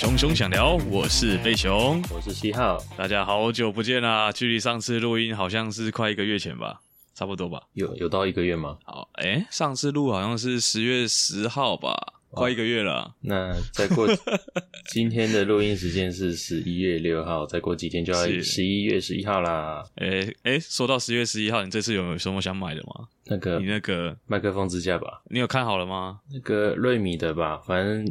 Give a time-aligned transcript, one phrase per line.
[0.00, 4.32] 熊熊想聊，我是飞熊，我是七号，大家好久不见啦！
[4.32, 6.80] 距离上次录音好像是快一个月前吧，
[7.20, 7.62] 差不多吧？
[7.74, 8.78] 有有到一个月吗？
[8.82, 12.14] 好，哎，上次录好像是十月十号吧。
[12.30, 14.06] 快一个月了，那再过
[14.88, 19.84] 今天的录音时间是十一月六号，再过几天就要十一月十一号啦。
[19.96, 23.06] 诶诶，说到十月十一号，你这次有什么想买的吗？
[23.26, 26.20] 那个你那个麦克风支架吧，你有看好了吗？
[26.32, 28.06] 那个瑞米的吧，反正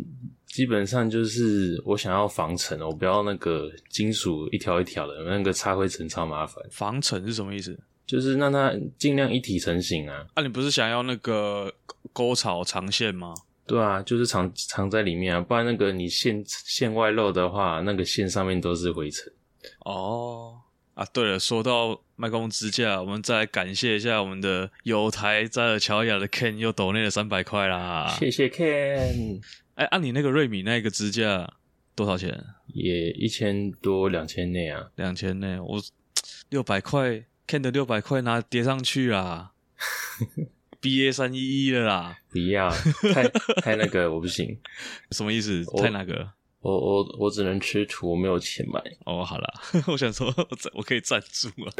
[0.45, 6.61] 基本上就是我想要防尘，我不要那个金属一条一条的，那个擦灰尘超麻烦。
[6.69, 7.79] 防尘是什么意思？
[8.09, 10.25] 就是让它尽量一体成型啊。
[10.33, 11.71] 啊，你不是想要那个
[12.11, 13.35] 沟槽长线吗？
[13.67, 19.31] 对啊，就是藏藏在里面啊，不然那个你线线外露的话，那个线上面都是灰尘。
[19.85, 20.57] 哦，
[20.95, 29.39] 啊，对了，说到麦克风支架，我们再来感谢一下我们的有台在尔乔雅的 Ken 又抖内了三百块啦，谢谢 Ken。
[29.75, 31.53] 哎，按、啊、你那个瑞米那个支架
[31.93, 32.43] 多少钱？
[32.73, 35.79] 也一千多两千内啊，两千内，我
[36.49, 39.53] 六百块 Ken 的六百块拿叠上去啊。
[40.79, 42.19] B A 三一一了啦！
[42.29, 42.69] 不要，
[43.11, 43.27] 太
[43.63, 44.55] 太那个，我不行。
[45.09, 45.65] 什么意思？
[45.81, 46.31] 太那个？
[46.59, 48.79] 我我我只能吃土，我没有钱买。
[49.05, 49.53] 哦，好啦，
[49.87, 51.73] 我想说我我可以赞助啊，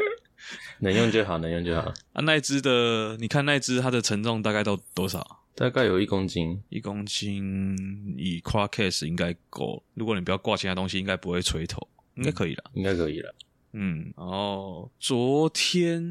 [0.80, 1.82] 能用就好，能用就好。
[2.14, 5.42] 啊，那一只的，你看那一只它的承重大概到多少？
[5.54, 7.76] 大概有一公斤，一公斤
[8.18, 9.84] 以 quad case 应该够。
[9.94, 13.36] 如果你不要挂其他东西，应该不会吹头，应该可以了，应该可以了。
[13.72, 16.02] 嗯，然后昨天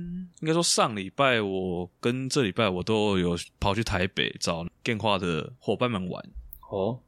[0.40, 6.24] 应该说上礼拜，我跟这礼拜我都有跑去台北找电话的伙伴们玩。
[6.70, 7.00] 哦，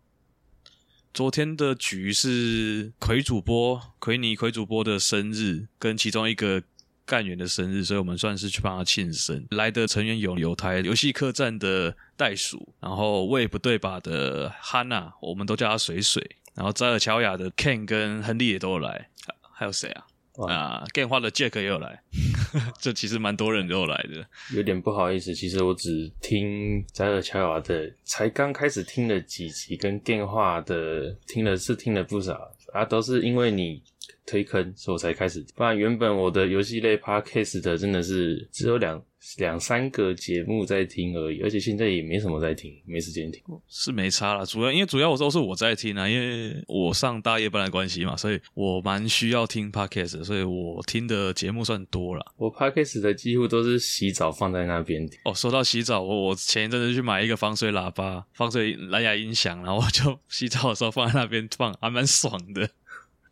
[1.14, 6.62] 昨天的局是魁主播奎尼魁主播的生日，跟其中一个
[7.04, 9.46] 干员的生日，所以我们算是去帮他庆生。
[9.50, 19.10] 来的成员有有台游戏客栈的袋鼠，然后胃不对吧的哈娜，我们都叫他水水，然后扎尔乔亚的 Ken 跟亨利也都有来，
[19.52, 20.06] 还有谁啊？
[20.46, 22.02] 啊，电话的 Jack 也有来，
[22.80, 24.26] 这其实蛮多人都有来的。
[24.54, 33.82] 有点不好意思，其实我只听摘尔乔瓦的，才刚开始听了几集，跟电话的听了是听了不少啊，都是因为你
[34.26, 35.44] 推坑，所以我才开始。
[35.54, 39.02] 不然原本我的游戏类 Podcast 的真的是只有两。
[39.36, 44.46] 两三个节目在听而已，而且现在也没什么在听，没时间听，是没差了。
[44.46, 52.32] 主要因为主要我都是我在听啊，因为我上大夜班的关系嘛，所以我蛮需要听 podcast，所以我听的节目算多了。
[52.38, 55.20] 我 podcast 的几乎都是洗澡放在那边听。
[55.26, 62.66] 哦，说到洗澡，我我前一阵子去买一个防水喇叭、防水蓝牙音响，然后我就洗澡的时候放在那边放，还蛮爽的。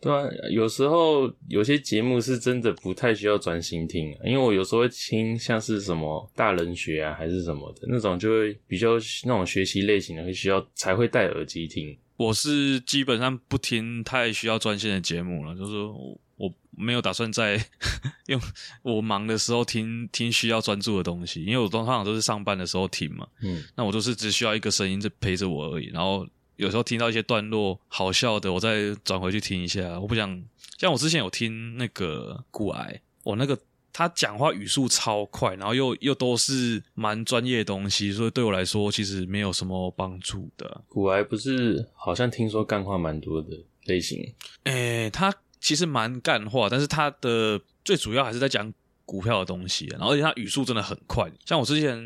[0.00, 8.90] 对啊，有时候有些节目是真的不太需要专心听，因为我有时候会听像是什么大人学啊，还是什么的那种，就会比较
[9.24, 11.98] 那种学习类型的，会需要才会戴耳机听。
[12.16, 17.60] 我是基本上不听太需要专心的节目了，就是我我没有打算在
[18.26, 18.40] 用
[18.82, 26.24] 我忙的时候听听需要专注的东西，因为我通常都是上班的时候听嘛，嗯，那我就是只需要一个声音在陪着我而已，然后。
[26.58, 29.98] 有时候听到一些段落好笑的，我再转回去听一下。
[30.00, 30.44] 我不想
[30.76, 33.56] 像我之前有听那个股癌，我那个
[33.92, 40.82] 他讲话语速超快，然后又又都是蛮专业的东西，所以对我来说其实没有什么帮助的。
[40.88, 43.50] 股癌不是好像听说干话蛮多的
[43.84, 44.18] 类型？
[44.64, 51.30] 诶、欸，他其实蛮干话，但是他的最主要还是在讲股票的东西，然后而且他语速真的很快。
[51.46, 51.96] 像我之前，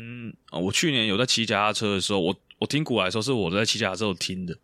[0.51, 2.35] 我去年有在骑脚踏车的时候，我。
[2.63, 4.57] 我听古来说，是我在骑脚踏车听的，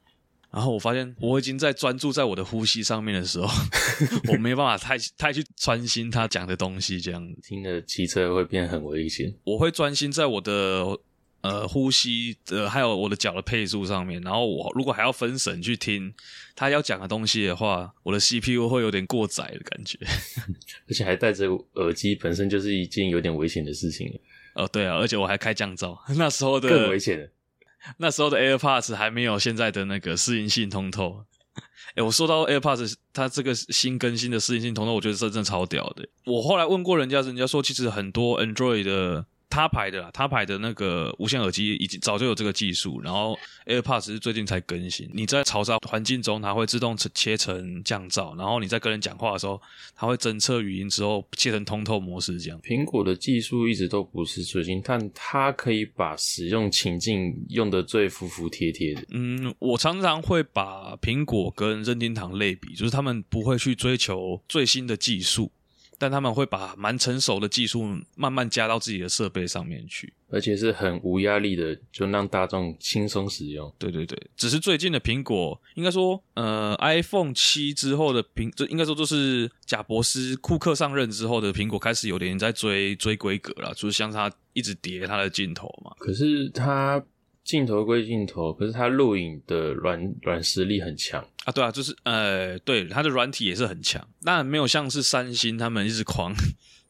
[0.53, 3.47] 然后我发现我已经在专注在我的呼吸上面的时候，
[4.31, 9.33] 我没办法太太去专心他讲的东西，这样听的骑车会变很危险。
[9.44, 10.97] 我会专心在我的
[11.41, 16.13] 呃呼吸的还有我的脚的配速上面，然后我如果还要分神去听
[16.56, 20.00] 他要讲的东西的话，我的 CPU 会有点过载的感觉，
[20.88, 24.09] 而且还戴着耳机，本身就是一件有点危险的事情。
[24.56, 27.29] 哦，对啊，而且我还开降噪， 那时候的更危险。
[27.97, 31.23] 那时候的 AirPods 还没有现在的那个适应性通透。
[31.95, 36.07] 诶，我说到 AirPods，它这个新更新的适应性通透，我觉得真的超屌的。
[36.25, 45.10] 我后来问过人家，人家说其实很多 Android 的他牌的啦，他牌的那个无线耳机已经早就有这个技术，然后 AirPods 是最近才更新。
[45.12, 49.60] 你在嘈杂环境中，它会自动切成降噪，然后你在跟人讲话的时候，
[49.96, 52.62] 它会侦测语音之后切成通透模式这样。
[52.62, 59.01] 苹果的技术一直都不是最新，但它可以把使用情境用得最服服帖帖的。
[59.10, 65.51] 嗯，我常常会把苹果跟任天堂类比，就是他们不会去追求最新的技术。
[66.00, 67.86] 但他们会把蛮成熟的技术
[68.16, 73.72] 慢慢加到自己的设备上面去，而且是很无压力的，就让大众轻松使用。
[73.78, 85.92] 对对对，只是最近的苹果，应该说，呃，iPhone 七之后的苹，这应该说就是贾伯斯库克上任之后的苹果开始有点在追追规格了，就是像他一直叠他的镜头嘛。
[86.00, 87.04] 可是他。
[87.42, 96.34] 镜头归镜头，可是它录影的软软实力很强对啊，就是呃，对，它的软体也是很强，但没有像是三星他们一直狂。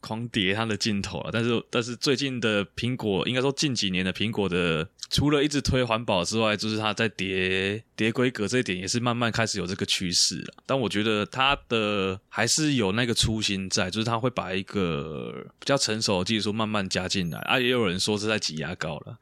[0.01, 10.53] 狂叠它的镜头了，但是但是最近的苹果，应该说近几年的苹果的，除了一直推环保之外，就是它在叠叠规格这一点也是慢慢开始有这个趋势了。
[10.65, 17.59] 但我觉得它的还是有那个初心在，就是它会把一个比较成熟的技术慢慢加进来啊。
[17.59, 19.19] 也有人说是在挤牙膏了，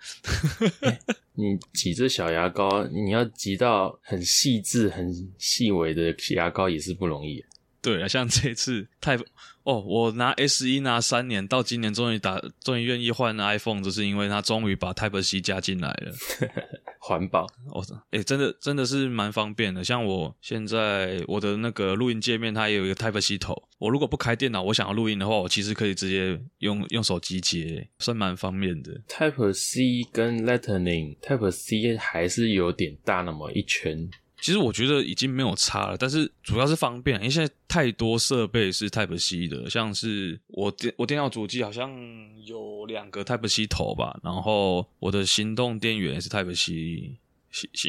[0.81, 0.99] 欸，
[1.33, 7.43] 你挤这小牙膏，你要挤到很细致、很细微的牙膏也是不容易。
[7.87, 9.23] 对啊，像这次 Type
[9.63, 16.13] 哦，我拿 S 一拿三年，到今年终于打，终于愿意换 iPhone，就是因为它终于把 Type C 加进来了，
[16.99, 17.81] 环保哦，
[18.11, 19.81] 哎，真的真的是蛮方便的。
[19.85, 28.99] 像我现在我的那个录音界面，它也有一个 Type C 头，我如果不开电脑，我想要录音的话，我其实可以直接用用手机接，算蛮方便的。
[29.07, 34.09] Type C 跟 Lightning，Type C 还是有点大那么一圈。
[34.39, 41.91] 其实我觉得已经没有差了，但是主要是方便，因为现在太多设备是 Type C 的，像是我电我电脑主机好像
[42.45, 47.17] 有两个 Type C 头吧，然后我的行动电源也是 Type C，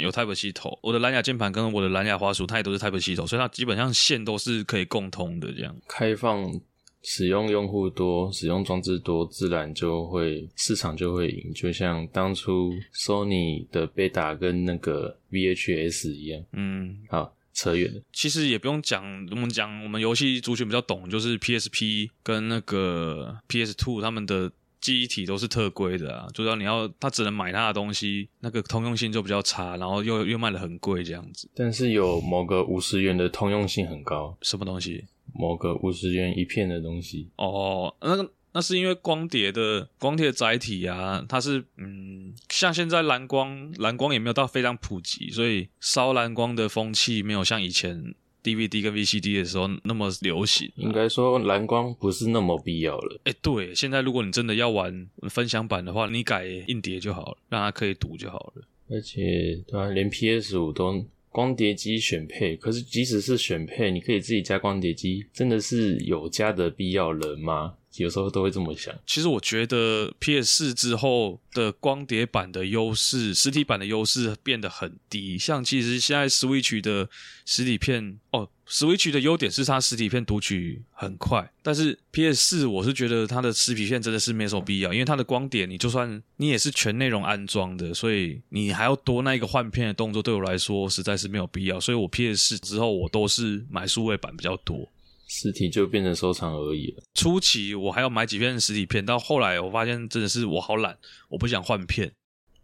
[0.01, 5.77] 有 Type C 头，我的蓝牙键盘跟我的蓝牙滑鼠它也都是 Type C 头，所以它基本上线都是可以共通的这样。
[5.87, 6.61] 开放。
[7.03, 11.53] 使用用户多，使用装置多，自然就会市场就会赢。
[11.55, 16.45] 就像当初 Sony 的贝塔跟那个 VHS 一样。
[16.53, 18.03] 嗯，好，扯远了。
[18.13, 24.51] 其实也不用讲，我们讲我们游戏族群比较懂，就是 PSP 跟那个 PS Two 他们的
[24.81, 31.49] 记忆体都是特规的啊，就要你要他只能买他的东西，那个通用性就比较差，然后又又卖的很贵这样子。
[31.55, 35.05] 但是有某个五十元的通用性很高，什么东西？
[35.35, 50.73] 某个五十元一片的东西哦，那个那是因为光碟的光碟载体啊，它是嗯，像现在蓝光蓝光也没有到非常普及，所以烧蓝光的风气没有像以前 DVD 跟 VCD 的时候那么流行。
[50.77, 53.21] 应该说蓝光不是那么必要了。
[53.25, 58.63] 哎，对，现在如果你真的要玩分享版的话，你改硬碟就好了，让它可以读就好了。
[58.91, 61.05] 而且对啊，连 PS 五都。
[61.31, 67.75] 光碟机选配，可是即使是选配，你可以自己加光碟机，真的是有加的必要了吗？
[67.97, 68.95] 有时候都会这么想。
[69.07, 75.37] 其实我觉得 PS 4之后的光碟版的优势，实体版的优势变得很低。
[75.39, 77.09] 像其实现在 Switch 的
[77.45, 78.49] 实体片哦。
[78.71, 91.81] Switch 的优点是它实体片读取很快，但是 PS 四我是觉得它的实体片真的是没什么必要，因为它的光碟你就算你也是全内容安装的，所以你还要多那一个换片的动作，对我来说实在是没有必要。
[91.81, 94.87] 所以我 PS 四之后我都是买数位版比较多，
[95.29, 97.03] 实体就变成收藏而已了。
[97.15, 102.11] 初期我还要买几片实体片，到后来我发现真的是我好懒，我不想换片。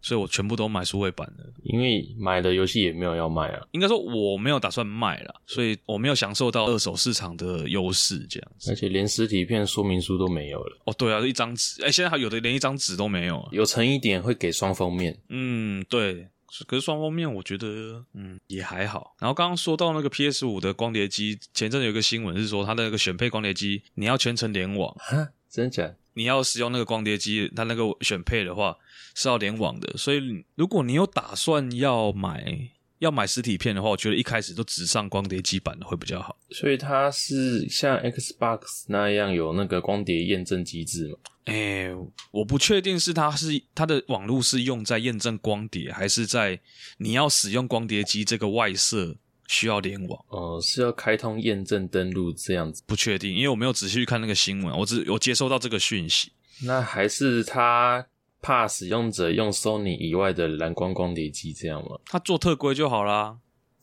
[0.01, 3.65] 所以我全部都买数位版的，因为买的游戏也没有要卖啊。
[3.71, 8.69] 应该说我没有打算卖了，所以我没有享受到二手市场的优势这样子。
[8.69, 10.77] 而且连实体片说明书都没有了。
[10.85, 13.49] 哦，对啊，一张纸，哎，现在还有的连一张纸都没有。
[13.51, 15.19] 有诚意点会给双封面。
[15.29, 16.27] 嗯，对。
[16.63, 19.15] 可是双封面我觉得，嗯，也还好。
[19.19, 24.95] 然后刚刚说到那个 PS 五的光碟机，前阵有一个新闻是说，它的那个选配光碟机，你要全程联网。
[24.99, 25.93] 哈，真的假？
[26.13, 28.77] 你要使用那个光碟机，它那个选配的话。
[29.17, 32.69] 是要联网的，所以如果你有打算要买
[32.99, 36.37] 要买实体片的话，我觉得一开始都只上光碟机版的会比较好。
[36.51, 41.17] 所以它是像 Xbox 那样有那个光碟验证机制吗？
[41.45, 41.95] 哎、欸，
[42.31, 46.59] 我不确定是它是它的网络是用在验证光碟，还是在
[46.97, 49.15] 你要使用光碟机这个外设
[49.47, 50.25] 需要联网。
[50.29, 52.81] 哦、呃，是要开通验证登录这样子？
[52.87, 56.31] 不确定，因为我没有仔细去看那个新闻，我只我接收到这个讯息。
[56.63, 58.07] 那还是它。
[58.45, 61.97] 怕使用者用 Sony 以外的蓝光光碟机这样吗？
[62.05, 63.39] 他做特规就好啦，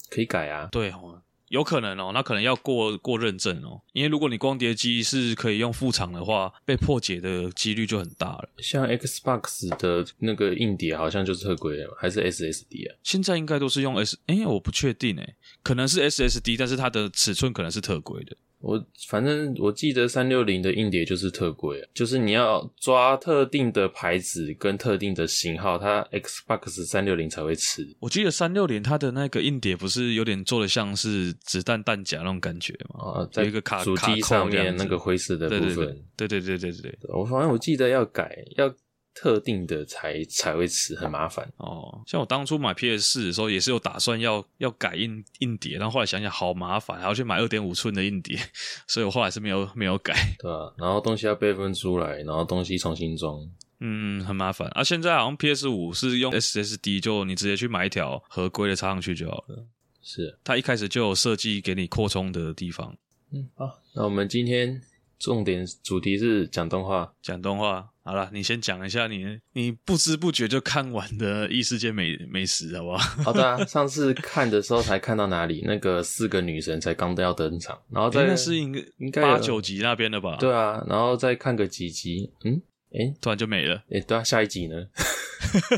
[0.08, 0.68] 可以改啊。
[0.70, 8.48] 对哦，有可能哦，那可能要过过认证哦，因为如果你光碟机是可以用副厂的话，被破解的几率就很大了。
[8.58, 12.94] 像 Xbox 的那个硬碟好像就是特规的，还是 SSD 啊？
[13.02, 18.36] 现在应该都是用 S，哎，我不确定哎，可能是 SSD，但是它的尺寸可能是特规的。
[18.62, 27.86] 我反正我记得三六零的硬碟就是特贵，就是你要抓特定的牌子跟特定的型号，它 Xbox 三六零才会吃。
[27.98, 33.20] 我记得三六零它的那个硬碟不是有点做的像是子弹弹夹那种感觉吗？
[33.20, 36.00] 啊，在一个卡主机上面那个灰色的部分。
[36.16, 38.72] 对对对对对对，我反正我记得要改要。
[39.14, 42.02] 特定的才才会吃，很麻烦哦。
[42.06, 48.38] 像我当初买 PS 四的时候，也是有打算要要改硬硬碟，然后后来想想好麻烦，还要去买二点五寸的硬碟，
[48.88, 50.14] 所以我后来是没有没有改。
[50.38, 53.38] 对啊，然后东西要备份出来，然后东西重新装，
[53.80, 54.68] 嗯，很麻烦。
[54.68, 59.66] 啊，现在好像 PS 五是用 SSD，就你直接去买一条合规的插上去就好了。
[60.02, 62.96] 是，它一开始就有设计给你扩充的地方。
[63.30, 64.82] 嗯，好，那我们今天。
[65.18, 67.91] 重点主题是讲动画，讲动画。
[68.04, 72.98] 好了，你先讲一下你你不知不觉就看完的异世界美美食，好不好？
[73.22, 75.62] 好的啊，上次看的时候才看到哪里？
[75.64, 80.36] 那个四个女神才刚都要登场，然后在、欸、那是应该应该八九集那边的吧？
[80.40, 82.60] 对啊，然后再看个几集，嗯，
[82.92, 83.76] 诶、欸、突然就没了。
[83.90, 84.74] 诶、欸、对啊，下一集呢？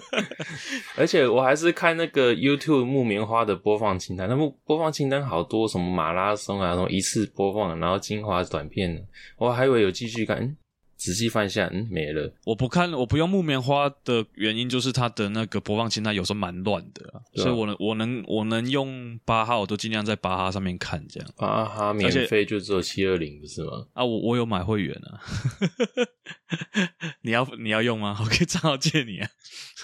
[0.97, 10.57] 而且我还是看那个 YouTube 木棉花的播放清单，那播播放清单好多，什么马拉松啊，什么一次播放，然后精华短片，我还以为有继续看。
[10.97, 12.33] 仔细翻一下，嗯，没了。
[12.45, 21.29] 我不看，我不用木棉花的原因就是它的那个播放清单有时候蛮乱的，啊，所以我能我能我能用巴哈，我都尽量在巴哈上面看这样。
[21.37, 23.87] 巴哈免费就只有七二零，不是吗？
[23.93, 25.21] 啊，我我有买会员啊。
[27.23, 28.17] 你要你要用吗？
[28.21, 29.29] 我可以账号借你啊。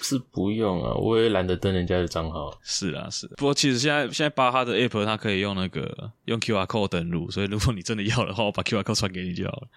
[0.03, 2.57] 是不用啊，我也懒得登人家的账号。
[2.63, 3.27] 是啊，是。
[3.37, 9.67] 不过其实现在现在巴哈的 app 它可以用那个用 QR code 登录，所以如果你真的要的话，我把 QR code 传给你就好了。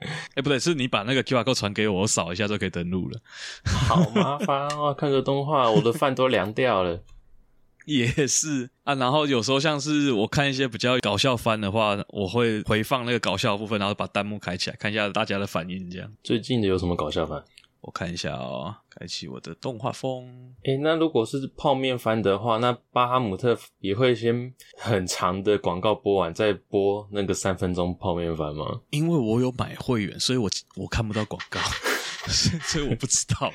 [0.30, 3.20] 哎、欸，不对，是你把那个 QR code 传给我，我扫一下就可以登录了。
[3.64, 7.02] 好麻烦哦，看个动画，我的饭都凉掉了。
[7.86, 15.90] 也是啊，然后有时候像是我看一些比较搞笑番的话，我会回放那个搞笑的部分，然后把弹幕开起来，看一下大家的反应。
[15.90, 17.42] 这样，最近的有什么搞笑番？
[17.82, 20.54] 我看一下哦，开启我的动画风。
[20.64, 28.80] 诶，那如果是泡面番的话，那巴哈姆特也会先很长的广告播完，再播那个三分钟泡面番吗？
[28.90, 31.58] 因为我有买会员，所以我我看不到广告，
[32.28, 33.50] 所以我不知道。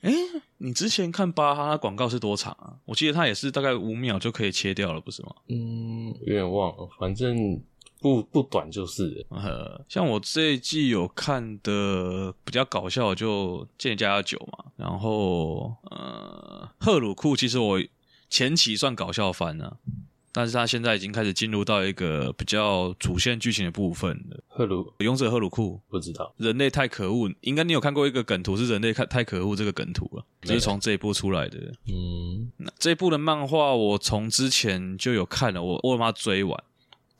[0.00, 0.12] 诶，
[0.58, 2.74] 你之前看巴哈它广告是多长啊？
[2.84, 5.34] 我记得它也是大概五秒就可以切掉了，不是吗？
[5.48, 7.62] 嗯，有点忘了，反正。
[8.00, 17.82] 不不短就是，呃，像我这一季有看的比较搞笑，就《间谍家家酒》嘛，然后呃，赫鲁库其实我
[18.30, 19.78] 前期算搞笑番呢，
[20.32, 24.38] 但是他现在已经开始进入到一个比较主线剧情的部分了。
[24.46, 31.58] 赫鲁勇者赫鲁库不知道，人类太可恶，应该你有看过一个梗图是人类太太可恶这个梗图了，就是从这一部出来的。
[31.88, 36.62] 嗯，那这一部的漫画我从之前就有看了，我我把它追完。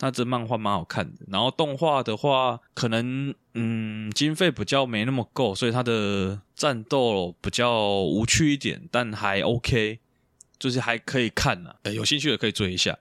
[0.01, 9.99] 那这漫画蛮好看的，然后动画的话，可能嗯经费比较没那么够，所以它的战斗比较无趣一点，但还 OK，
[10.59, 12.97] 就是还可以看呐、啊，呃，有兴趣的可以追一下。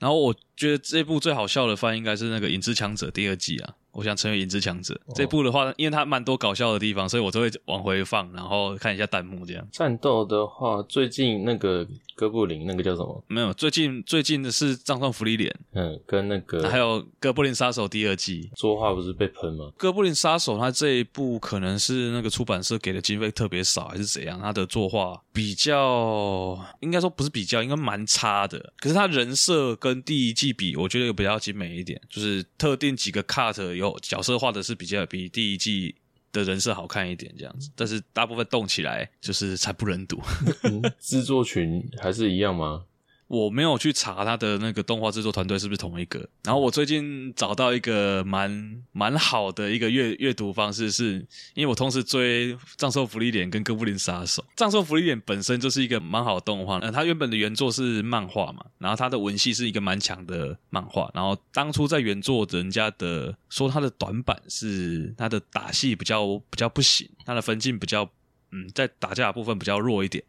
[0.00, 3.74] 然后我觉得这部最好笑的番应该是那个《影之强者》第二季啊。
[3.92, 4.94] 我想成为影之强者。
[5.06, 9.66] 哦、这部的话，因为它蛮多搞笑的地方，所以我都会往回放，然后看一下弹幕这样。
[9.72, 13.24] 战斗的话，最近那个哥布林那个叫什么？
[13.28, 15.54] 没有，最近最近的是葬送芙莉莲。
[15.72, 18.50] 嗯，跟那个还有哥布林杀手第二季。
[18.56, 19.70] 作画不是被喷吗？
[19.76, 24.38] 哥布林杀手它这一部可能是那个出版社给的经费特别少，还是怎样？
[24.40, 28.72] 它的作画比较，应该说不是比较，应该蛮差的。
[28.78, 35.94] 可是它人设跟第一季比，我觉得有比较精美一点，就是特定几个 cut 有角色画的是比较比第一季
[36.32, 40.20] 的人设好看一点这样子，但是大部分动起来就是惨不忍睹。
[41.00, 42.84] 制作群还是一样吗？
[43.30, 46.18] 我没有去查他的那个动画制作团队是不是同一个。
[46.42, 54.42] 然后我最近找到一个蛮蛮好的一个阅阅读方式是，因为我同时追《葬送芙莉莲》跟《哥布林杀手》。
[54.56, 61.08] 《葬送芙莉莲》本身就是一个蛮好的动画，呃，它原本的原作是漫画嘛，然后它的文戏是一个蛮强的漫画。
[61.14, 68.10] 然后当初在原作人家的说，它的短板是它的打戏比较比较不行，它的分镜比较
[68.50, 70.24] 嗯，在打架部分比较弱一点，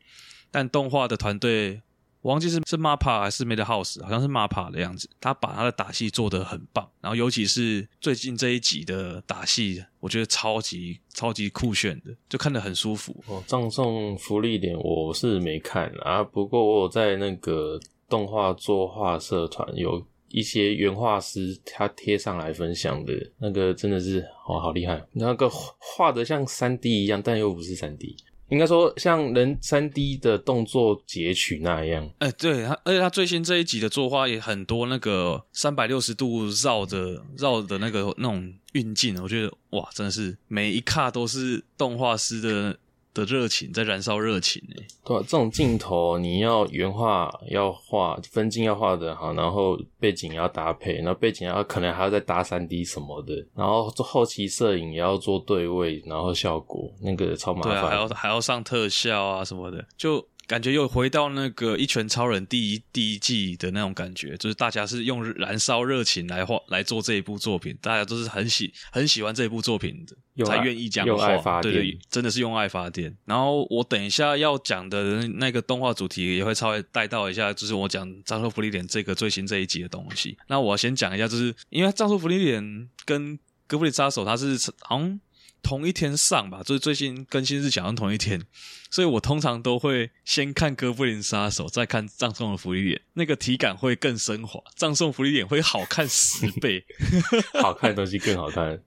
[0.52, 1.82] 但动画的团队。
[2.22, 5.10] 我忘记是是 MAPA 还是 Made House，好像是 MAPA 的样子。
[5.20, 13.24] 他把他的打戏做得很棒，然后尤其是最近这一集的打戏，我觉得超级超级酷炫的，就看得很舒服。
[13.28, 28.16] 哦，葬送福利点我是没看啊，不过我有在那个动画作画社团有一些原画师他贴上来分享的那个真的是哦好厉害，那个画的像三 D 一样，但又不是三 D。
[28.52, 42.78] 应该说像人三 D 的动作截取那样，哎、对他，而且他最新这一集的作画也很多那个三百六十度绕着绕的那个那种运镜，我觉得哇，真的是每一卡都是动画师的。
[43.14, 60.26] 的热情在燃烧热情诶，对、啊，这种镜头你要原画要画分镜要画的好，然后背景要搭配，然后背景要可能还要再搭三 D 什么的，然后做后期摄影也要做对位，然后效果那个超麻烦，对啊，还要还要上特效啊什么的，就。
[60.52, 71.12] 感觉又回到那个《一拳超人》第一第一季的那种感觉，就是大家是用燃烧热情来画来做这一部作品，大家都是很喜很喜欢这一部作品的，才愿意讲话。
[71.12, 73.16] 用爱发电，对对，真的是用爱发电。
[73.24, 80.38] 然后我等一下要讲的那个动画主题也会稍微带到一下，就是我讲《葬送芙莉莲》这个最新这一集的东西。
[80.50, 82.62] 那我先讲一下，就是因为《葬送芙莉莲》
[83.06, 85.18] 跟《哥布林杀手》它是好像
[85.64, 88.42] 同一天上吧，就是最新更新日期好像同一天。
[88.90, 96.84] 所以我通常都会先看《哥布林杀手》，再看《葬送的芙莉莲》，那个体感会更升华，《葬送芙莉莲》会好看十倍，
[97.62, 98.82] 好看的东西更好看。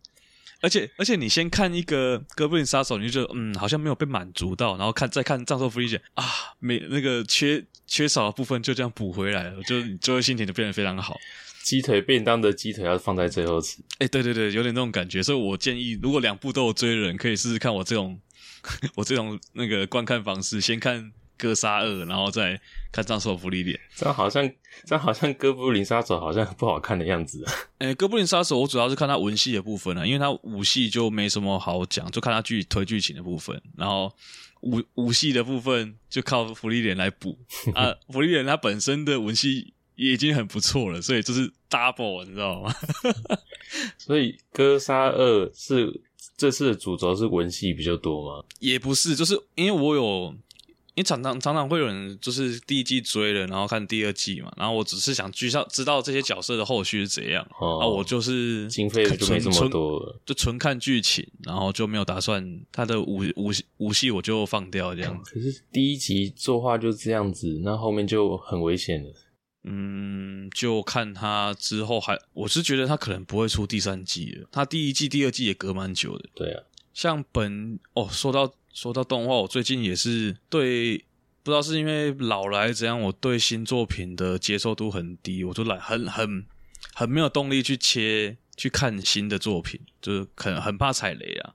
[0.60, 6.24] 而且而且，你先看一个《哥布林杀手》，你就觉得嗯，好像没有被满足到，然后看再看《葬送芙莉莲》啊，
[6.58, 11.18] 没那个缺缺少的部分就这样补回来了，就你最后心情就变得非常好。
[11.64, 15.20] 鸡腿便当的鸡腿要放在最后吃，哎、欸，对对对，有点那种感觉。
[15.20, 18.20] 所以我建议，如果两部都有追的人，可以试试看我这种。
[18.96, 20.98] 我这种那个观看方式，先看
[21.36, 22.58] 《哥杀二》，然后再
[22.90, 23.76] 看《葬送芙莉莲》。
[23.94, 24.50] 这样好像，
[24.86, 27.52] 这样好像《哥布林杀手》好像不好看的样子啊。
[27.80, 33.60] 诶，《哥布林杀手》我主要是看他文戏的部分啊，因为他武戏就没什么好讲，就看他剧推剧情的部分。
[33.76, 34.10] 然后
[34.62, 37.38] 武武戏的部分就靠福利脸来补
[37.76, 37.94] 啊。
[38.08, 42.74] 福利脸他本身的文戏也已经很不错了，所以就是 double，你知道吗？
[43.98, 46.00] 所以《哥杀二》是。
[46.36, 48.44] 这次的主轴是文戏比较多吗？
[48.58, 50.34] 也不是，就是因为我有，
[50.94, 65.34] 因为常常常常会有人就是第一季追了，然后看第二季嘛，然后我只是想知道知道这些角色的后续是怎样，哦、啊，我就是经费就没这么多了，就纯看剧情，然后就没有打算他的武武武戏我就放掉这样子。
[65.34, 69.10] 可是第一集作画就这样子，那后面就很危险了。
[69.64, 74.48] 嗯，就看他之后还，我是觉得他可能不会出第三季了。
[74.52, 76.28] 他第一季、第二季也隔蛮久的。
[76.34, 80.98] 对啊，像本哦，说到说到动画，我最近也是对，
[81.42, 86.44] 不知道是因为老来怎样，我对新作品的接受度很低，我就懒很很
[86.92, 91.54] 很没有动力去切去看新的作品，就是很很怕踩雷啊。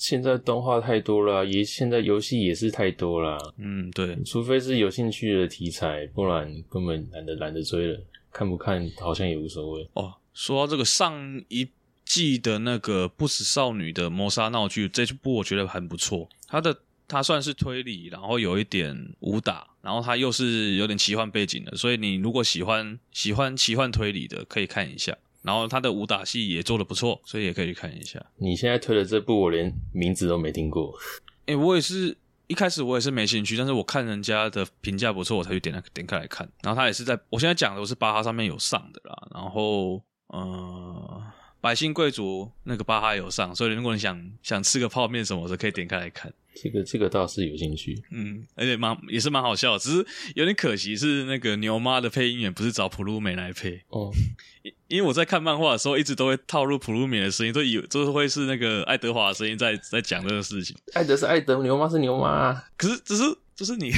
[0.00, 3.36] 现在动画太多了，也现在游戏也是太多了。
[3.58, 8.00] 嗯，对，除非是有兴趣的题材，不然根本懒得懒得追了。
[8.32, 9.86] 看不看好像也无所谓。
[9.92, 11.68] 哦，说到这个上一
[12.02, 16.26] 季的那个不死少女的谋杀闹剧，这部我觉得很不错。
[16.46, 16.74] 它的
[17.06, 25.14] 它算是推理，然后有一点武打，然后它又是有点奇幻背景的，所以你如果喜欢喜欢奇幻推理的，可以看一下。
[25.42, 28.24] 然后他的武打戏也做的不错，所以也可以去看一下。
[28.36, 30.94] 你现在推的这部，我连名字都没听过。
[31.46, 36.48] 哎，我也是一开始我也是没兴趣，但是我看人家的评价不错，我才去点开点开来看。
[36.62, 39.28] 然后他也是在我现在讲的，我是巴哈上面有上的啦。
[39.32, 41.22] 然后，呃，
[41.60, 46.32] 百姓贵族那个巴哈有上，所以如果你想想吃个泡面什么的，可以点开来看。
[46.52, 54.10] 这个这个倒是有兴趣，嗯，而且蛮也是蛮好笑的，只是有点可惜是那个牛妈的配音员不是找普鲁美来配哦，
[54.90, 60.76] 因因为我在看漫画的时候一直都会套入普鲁米的声音，都以为就是会是那个爱德华的声音在在讲这个事情。
[60.92, 63.22] 爱德是爱德，牛妈是牛妈，可是只是
[63.56, 63.90] 就是你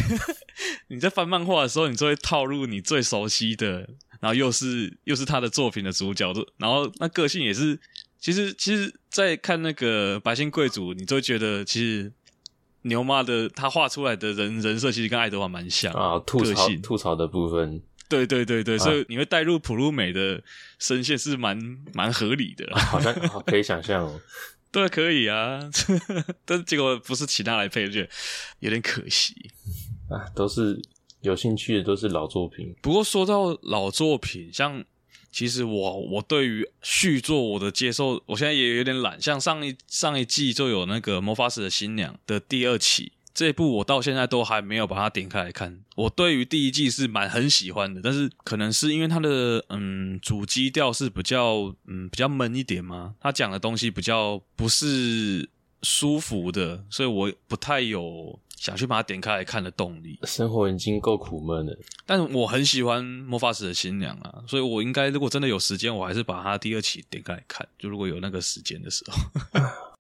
[0.87, 3.88] 你在翻漫画的时候，你就会套入你最熟悉的，
[4.20, 7.81] 然后又是又是他的作品的主角，然后那个性也是，
[8.20, 12.12] 其实其实，在看那个白姓贵族，你就会觉得其实。
[12.85, 17.81] 牛妈的他画出来的人人设其实跟爱德华蛮像啊，吐槽吐槽的部分，
[18.12, 20.42] 对对对对，啊、所以你会带入普鲁美的
[20.79, 21.59] 声线是蛮
[21.94, 23.14] 蛮合理的，啊、好像
[23.46, 24.20] 可以想象哦，
[24.70, 25.61] 对，可以啊，
[26.44, 28.01] 但是结果不是其他来配，就
[28.61, 29.35] 有点可惜
[30.11, 30.81] 啊，都是
[31.22, 32.75] 有兴趣的，都是老作品。
[32.83, 34.85] 不过说到老作品，像。
[35.35, 39.18] 其实我我对于续作我的接受，我现在也有点懒。
[39.18, 45.80] 像上一上一季就有那个《魔法使的新娘》的第二期，这一部我到现在都还没有把它点开来看。
[45.96, 55.48] 我对于第一季是蛮很喜欢的，但是可能是因为它的嗯主基调是比较嗯比较闷一点嘛，它讲的东西比较不是
[55.82, 60.18] 舒服的，所以我不太有想去把它点开来看的动力。
[60.24, 67.66] 生活已经够苦闷了，但是我很喜欢《魔法使的新娘》啊，所以我应该如果真的有时间，我还是把它第二期点开来看。
[67.78, 69.60] 就如果有那个时间的时候。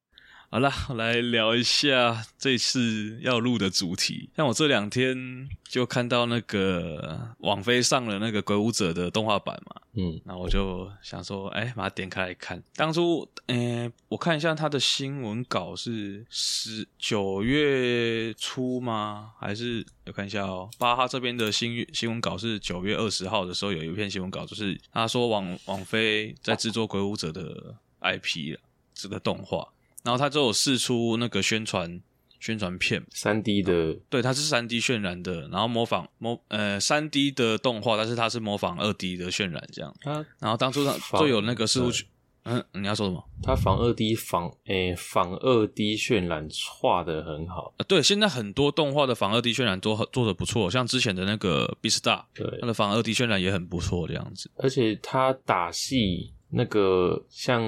[0.52, 4.28] 好了，来聊一下这次要录的主题。
[4.36, 12.62] 像我这两天就看到那个网飞上了那个《鬼武者》的动画版嘛，嗯，那我就想说，哎，把它点开来看。
[12.76, 19.30] 当初，嗯，我看一下他的新闻稿是十九月初吗？
[19.40, 28.60] 还是我看一下哦，巴哈这边的新新闻稿是九月二十号的时候有一篇新闻稿，就是他说网网飞在制作《鬼武者》的 IP 了，
[28.92, 29.66] 这个动画。
[30.02, 32.00] 然后他就有试出那个宣传
[32.40, 39.94] 宣传片，三 D 的，对，它是三 D 渲染的，然后模仿模呃三 D 的动画，但是它是模仿二 D 的渲染这样。
[40.02, 42.04] 啊，然后当初它就有那个试出，
[42.42, 43.24] 嗯，你要说什么？
[43.44, 46.48] 它仿二 D 仿诶仿二 D 渲染
[46.80, 47.86] 画的很好啊。
[47.86, 54.50] 对，现在很多动画的仿二 D 渲染都很做的不错，像之前的那个 Beastars，对，它的仿二 D 渲染也很不错这样子。
[54.56, 56.32] 而且它打戏。
[56.54, 57.62] 那个像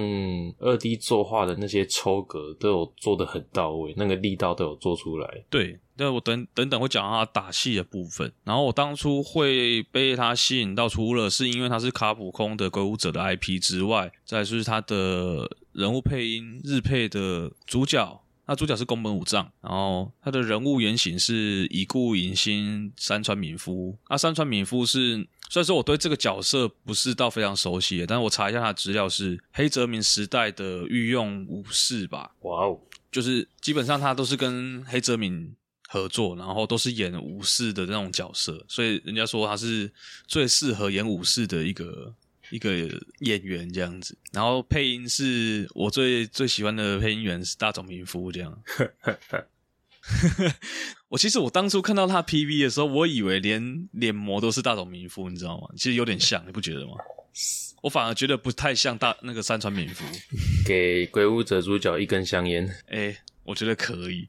[0.59, 5.44] 二 D 作画的那些抽格都有做的很到位，那个力道都有做出来。
[5.49, 8.31] 对，那我等等等会讲到他打戏的部分。
[8.44, 18.20] 然后我当初会被他吸引到，除了是因为他是卡普空的鬼武者的 IP 之外，再就是他的人物配音日配的主角。
[18.47, 23.97] 那主角是宫本武藏，然后他的人物原型是已故影星山川敏夫。
[24.09, 25.17] 那山川敏夫是，
[25.49, 32.33] 虽然说我对这个角色不是到非常熟悉，但是我查一下他的资料是黑泽明时代的御用武士吧。
[32.41, 32.79] 哇哦，
[33.11, 35.55] 就是基本上他都是跟黑泽明
[35.89, 39.91] 合作，然后都是演武士的那种角色，所以人家说他是
[40.27, 42.15] 最适合演武士的一个。
[42.55, 42.71] 一个
[43.19, 48.57] 演员这样子，然后配音是我最最喜欢的配音员是大冢明夫这样。
[51.09, 55.67] 我其实我当初看到他 PV 的时候，我以为连脸模都是大冢明夫，你知道吗？
[55.77, 56.93] 其实有点像，你不觉得吗？
[57.83, 60.05] 我反而觉得不太像大那个山川敏夫。
[60.64, 64.29] 给鬼屋者主角一根香烟，哎，我觉得可以。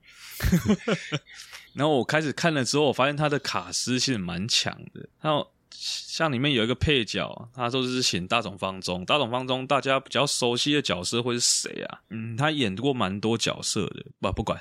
[1.76, 5.52] 然后我开始看了之后，我发现他的卡司其实蛮强的，然后。
[5.72, 9.06] 像里面有一个配角，他说是请大冢方中。
[9.06, 12.00] 大冢方中大家比较熟悉的角色会是谁啊？
[12.10, 14.60] 嗯，他演过蛮多角色的，不不管，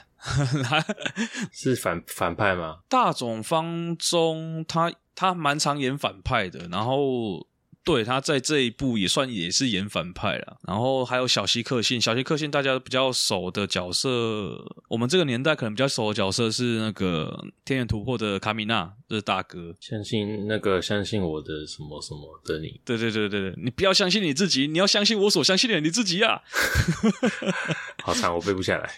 [0.64, 0.84] 他
[1.52, 2.78] 是反反派吗？
[2.88, 7.46] 大冢方中他他蛮常演反派的，然后。
[7.84, 14.08] 对，他在这一部也算也是演反派了，然后还有小西克信，小西克信大家比较熟的角色，
[14.88, 19.74] 我们这个年代可能比较熟的角色是那个《天元突破》的卡米娜，这是大哥。
[19.80, 26.42] 相信那个相信我的什么什么的你，对对对对对，你不要相信你自己，你要相信我所相信的你自己呀、啊。
[28.02, 28.90] 好惨，我背不下来。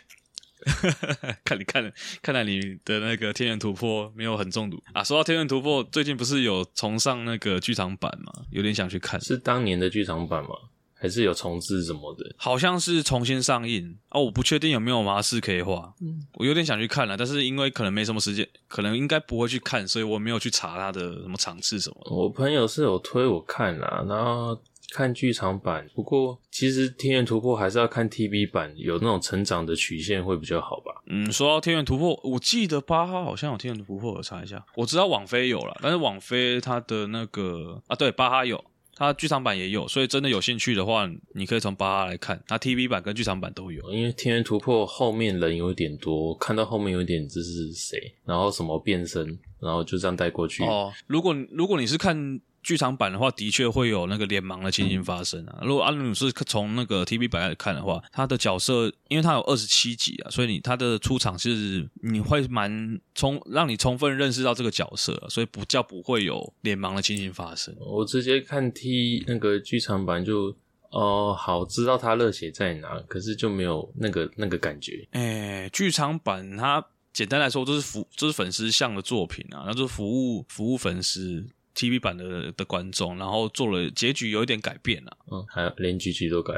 [1.45, 5.03] 看你看，看来你的那个《天元突破》没有很中毒啊！
[5.05, 8.33] 说到《天元突破》，最近不是有重上那个剧场版吗？
[8.51, 9.21] 有点想去看。
[9.21, 10.51] 是当年的剧场版吗？
[10.99, 12.35] 还是有重置什么的？
[12.39, 15.95] 好像是重新上映哦，我不确定有没有麻四可以画。
[16.01, 22.11] 嗯，我有点想去看了，但是因为可能没什么时间，可能应该不会去看，所以我没有去查它的什么场次什么的。
[22.17, 24.59] 我朋友是有推我看啦，然后。
[24.93, 31.03] 看剧场版，不过其实《天元突破》还是要看 TV 版，有那种成长的曲线会比较好吧。
[31.07, 34.65] 嗯，说到《天元突破》，我记得巴哈好像有《天元突破》，我查一下。
[34.77, 43.91] 我知道网飞有了，但是网飞它的那个啊，对，巴哈有，它剧场版也有，所以真的有兴趣的话，你可以从巴哈来看，它 TV 版跟剧场版都有。
[43.93, 50.65] 因为《天元突破》后面人有点多，看到后面有点这是谁，然后什么变身，然后就这样带过去。
[50.65, 52.41] 哦，如果如果你是看。
[52.67, 55.61] 剧场版的话，的确会有那个脸盲的情形发生啊。
[55.63, 67.73] 如果阿努是从那个 TV 版来看的话，他的角色，因为他有二十七集啊，所以你他的出场是你会蛮充，让你充分认识到这个角色啊，所以不叫不会有脸盲的情形发生。
[67.79, 70.49] 我直接看 T 那个剧场版就
[70.91, 75.07] 哦、呃，好知道他热血在哪，可是就没有那个那个感觉。
[75.13, 75.21] 哎、
[75.61, 81.47] 欸，剧场版它简单来说就是服，就是粉丝向的作品啊，那就是服务服务粉丝。
[81.77, 86.55] TV 版的的观众，然后做了结局有一点改变了，嗯，还有连结局都改，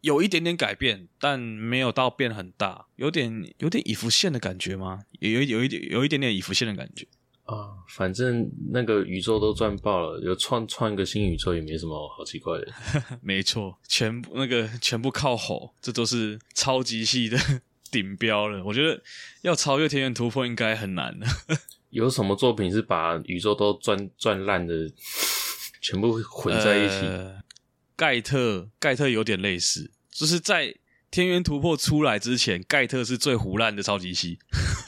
[0.00, 5.02] 有一点点改变，但没有到变很大，有点有点已浮现的感觉吗？
[5.20, 7.06] 有有有一点有一点点已浮现的感觉
[7.44, 12.72] 啊，反正那个宇宙都赚爆了，有创创一个新宇宙也没什么好奇怪的，
[13.20, 17.38] 没错，全部那个全部靠吼，这都是超级系的
[17.92, 19.02] 顶标了，我觉得
[19.42, 21.26] 要超越天元突破应该很难的。
[21.94, 24.74] 有什么作品是把宇宙都转转烂的，
[25.80, 27.06] 全部混在一起？
[27.94, 30.74] 盖、呃、特盖特有点类似，就是在
[31.08, 34.40] 天元突破出来之前，盖特是最胡烂的超级系，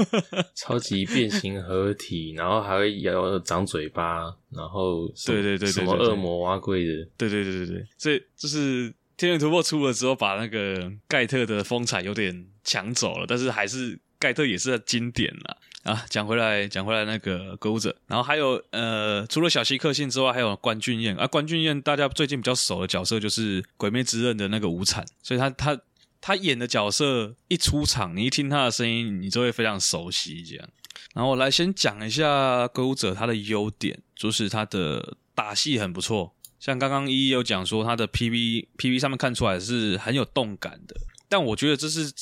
[0.57, 15.59] 超级变形合体，然后还会咬长嘴巴，然后对对对，什么恶魔挖柜的，对对对对对，所以就是天元突破出了之后，把那个盖特的风采有点抢走了，但是还是盖特也是经典了。
[15.87, 21.29] 啊，讲回来，讲回来，那个鬼舞者，然后还有呃，除了小西克幸之外，还有关俊彦啊。
[21.29, 25.79] 关俊彦大家最近比较熟的角色就是《鬼灭之刃》的那个无惨，所以他他
[26.21, 30.69] 他演的角色一出场，你一听他的声音，你就会非常熟悉这样。
[31.15, 40.97] 然后我来先讲一下鬼武者他的优点，就是他的打戏很不错，像刚刚一一有讲说他的 PV PV 上面看出来是很有动感的，
[41.29, 42.13] 但我觉得这是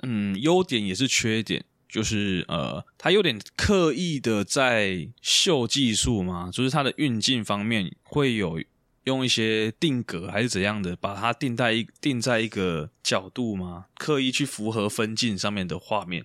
[0.00, 1.62] 嗯优点也是缺点。
[1.90, 8.62] 就是呃，他有点刻意的在秀技术嘛，就是他的运镜方面会有
[9.04, 16.24] 用一些定格还是怎样的，把它定在一定在一个角度嘛，刻意去符合分镜上面的画面，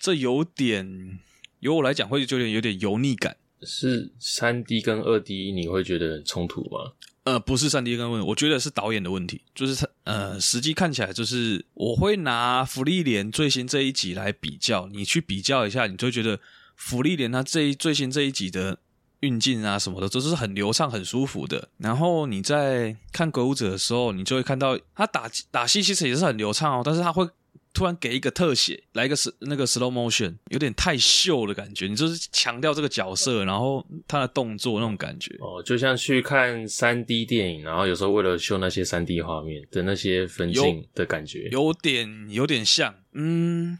[0.00, 1.18] 这有点，
[1.60, 3.36] 由我来讲会有点有点油腻感。
[3.66, 6.92] 是三 D 跟二 D，你会觉得冲突吗？
[7.24, 9.42] 呃，不是三 D 跟问题，我觉得是导演的问题。
[9.54, 16.38] 就是呃，实际看起来就是，我会拿芙莉莲最新这一集来比较，你去比较一下，你就觉得
[16.76, 18.78] 芙莉莲它这一最新这一集的
[19.20, 21.68] 运镜啊什么的，都是很流畅、很舒服的。
[21.78, 27.28] 然后你在看鬼武者的时候，你就会看到他打打戏其实也是很流畅哦，但是他会。
[27.76, 31.86] 突然给一个特写，来一个是那个 slow motion，有点太秀的感觉。
[31.86, 35.36] 你就是强调这个角色，然后他的动作那种感觉。
[35.40, 42.94] 哦，就像去看三 D 电影，然后有时候为了秀那些三 D 画面的那些分镜的感觉，有，有点有点像。
[43.12, 43.76] 嗯，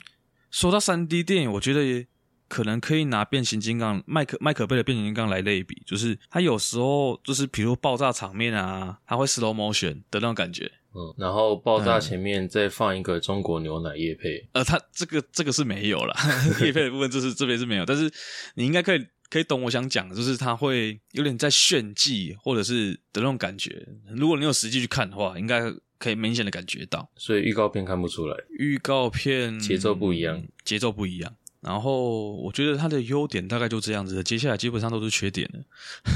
[0.50, 2.06] 说到三 D 电影，我觉得也
[2.48, 10.70] 可能可以拿变形金刚麦克麦克贝的变形金刚来类比，就是他有时候就是比如爆炸场面啊，他会 slow motion 的那种感觉。
[10.96, 16.16] 嗯，然后爆炸前面再放一个中国牛奶液配，呃，它这个这个是没有啦，
[16.64, 18.11] 液配的部分就是这边是没有，但是
[18.54, 23.87] 你应该可以可以懂我想讲的，就是它会有点在炫技或者是的那种感觉。
[24.09, 27.06] 如果你有实际去看的话，应该可以明显的感觉到。
[27.16, 31.37] 所以预告片看不出来，预告片节奏不一样，节奏不一样。
[31.61, 35.61] 然后我觉得它的优点大概就这样子的，接下来基本上都是缺点了。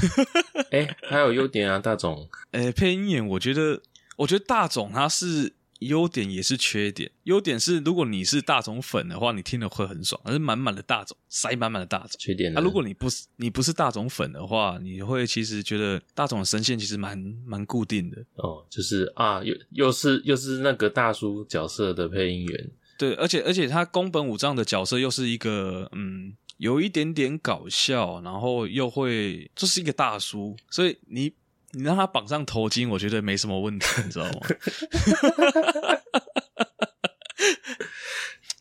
[0.71, 2.27] 哎，还有优点啊，大总。
[2.49, 3.79] 哎，配音演我觉得。
[4.21, 7.09] 我觉得大总他是优点也是缺点。
[7.23, 12.19] 优点是，如果你是大总粉的话，你听了会很爽，而是满满的大总，塞满满的大总。
[12.19, 18.23] 缺点，那如果你不是你不是大总粉的话，你会其实觉得大总的声线其实蛮蛮固定的。
[18.35, 22.71] 哦，就是啊，又又是又是那个大叔角色的配音员。
[22.99, 31.33] 对，而且而且他宫本武藏的角色又是一个嗯，有一点点搞笑，然后又会就是一个大叔，所以你。
[31.73, 34.33] 你让他绑上头巾，我觉得没什么问题， 你知道吗？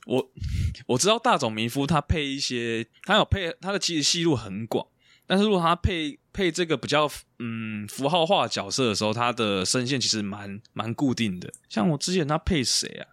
[0.06, 0.30] 我
[0.86, 4.86] 我知道大冢明夫他配一些，他有配他的其实戏路很广，
[5.26, 11.52] 但是如果他配配这个比较嗯符号化角色的时候，他的声线其实蛮蛮固定的。
[11.68, 13.06] 像我之前他配谁啊？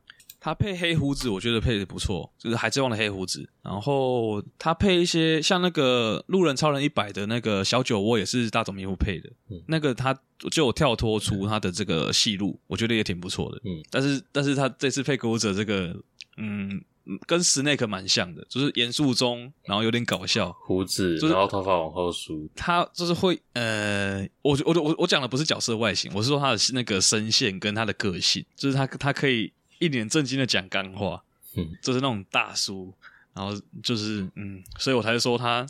[0.47, 3.45] 他配黑胡子，我觉得配的不错，就是海贼王的黑胡子。
[3.61, 9.29] 然后他配一些像那个路人超人一百的那个小酒窝，也是大冢明夫配的。
[9.49, 10.17] 嗯，那个他
[10.49, 13.59] 就跳脱出他的这个戏路，我觉得也挺不错的。
[13.65, 15.93] 嗯，但是但是他这次配鬼武者这个，
[16.37, 16.81] 嗯，
[17.25, 22.49] 跟 Snake 蛮像的，就是严肃中，然后有点搞笑，胡子，然后头发往后梳。
[22.55, 29.51] 他就是会，呃，我我我我讲的不是角色外形，我是说他的那个声线跟他的个性，就是他他可以。
[29.79, 31.23] 一脸正经的讲干话，
[31.55, 32.93] 嗯，就是那种大叔，
[33.33, 35.65] 然后就是嗯，所以我才说他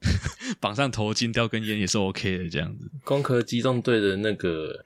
[0.60, 2.90] 绑上头巾叼根烟也是 OK 的这样子。
[3.04, 4.84] 攻壳机动队的那个。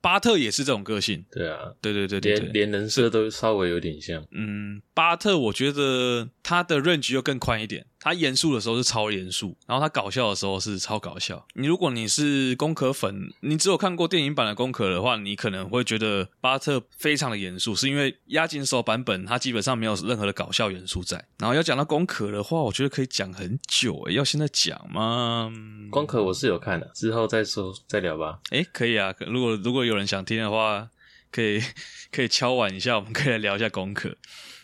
[0.00, 4.26] 巴特也是这种个性，对啊，对对对对，连连人设都稍微有点像。
[4.32, 11.46] 嗯，巴特我觉得他的 range 又更宽一点，他严肃的时候是超严肃，然后他搞笑的时候是超搞笑。
[11.54, 21.24] 你如果你是工壳粉，你只有看过电影版的工壳的话，你可能会觉得巴特非常的严肃，是因为押井手版本他基本上没有任何的搞笑元素在。
[21.38, 25.52] 然后要讲到工壳的话，我觉得可以讲很久诶，要现在讲吗？
[25.90, 28.40] 工壳我是有看的，之后再说再聊吧。
[28.50, 29.92] 诶，可以啊，如果如果有。
[29.92, 30.88] 有人想听的话，
[31.32, 31.60] 可以
[32.12, 34.16] 可以敲碗一下，我们可以来聊一下功课。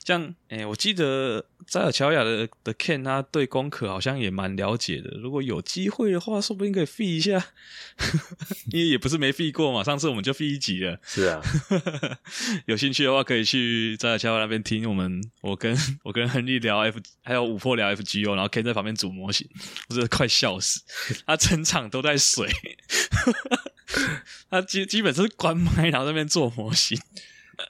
[0.04, 5.10] 像，哎、欸，我记得扎尔乔亚的的 Ken 他对功课好像也蛮了解的。
[5.20, 7.44] 如果有机会的话，说不定可以 feat 一下，
[8.72, 9.84] 因为也不是没 feat 过嘛。
[9.84, 10.98] 上次我们就 feat 一集了。
[11.04, 11.42] 是啊，
[12.64, 19.46] 有兴趣的话可以去扎尔乔亚那边听我们，我跟我跟亨利聊 F，还有五破聊 FGO，然后 Ken 在旁边组模型，
[19.90, 20.80] 我真的快笑死，
[21.26, 22.48] 他整场都在水。
[24.50, 26.98] 他基基本是关麦，然后在那边做模型。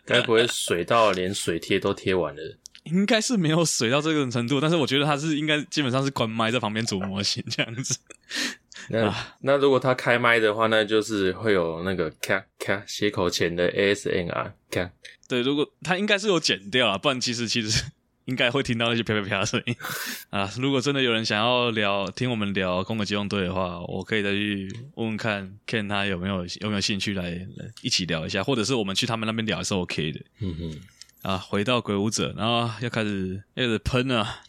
[0.04, 2.58] 该不会水到连水贴都贴完了？
[2.84, 7.98] 应该是没有水到这个程度，但是我觉得他是应该基本上是关麦在旁边组模型这样子。
[8.88, 14.90] 那、啊、那如果他开麦的话，那就是会有那个咔咔斜口前的 ASMR 咔。
[15.28, 17.84] 对，如果他应该是有剪掉啊，不然其实其实
[18.28, 19.74] 应该会听到那些啪啪啪的声音
[20.30, 20.48] 啊。
[20.58, 30.20] 如果真的有人想要聊听我们聊攻壳机动队的话，我可以再去问问看，Ken 他有没有有没有兴趣来来一起聊一下，或者是我们去他们那边聊也是 OK 的。
[30.40, 30.80] 嗯哼。
[31.22, 34.42] 啊，回到鬼舞者，然后要开始要开始喷了。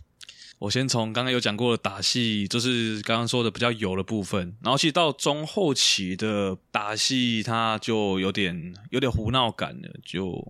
[0.59, 9.89] 我先从刚刚有讲过的打戏，就是刚刚说的比较油的部分，然后其实到中后期的打戏，它就有点有点胡闹感了。
[10.03, 10.45] 就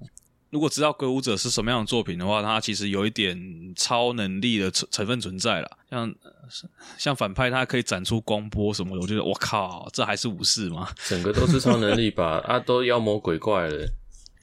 [0.49, 3.37] 如果知道鬼舞者是什么样的作品的话，它其实有一点
[3.75, 5.77] 超能力的成成分存在了。
[5.89, 6.15] 像
[6.97, 10.89] 像反派，他可以展出光波什么的，我觉得我靠，这还是武士吗？
[11.07, 12.39] 整个都是超能力吧？
[12.47, 13.87] 啊，都妖魔鬼怪了。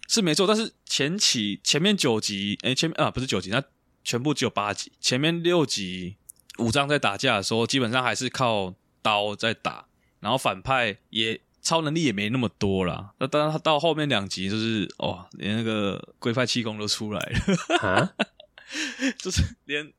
[0.09, 3.61] 是没错，但是前期前面九集，诶，前面啊不是九集，那
[4.05, 4.92] 全部只有八集。
[5.01, 6.16] 前面六集
[6.59, 9.87] 武藏在打架的时候，基本上还是靠刀在打，
[10.21, 13.11] 然后反派也超能力也没那么多啦。
[13.18, 18.12] 那当然他到后面两集就是哦，连那个龟派气功都出来了，啊，
[19.18, 19.92] 就是连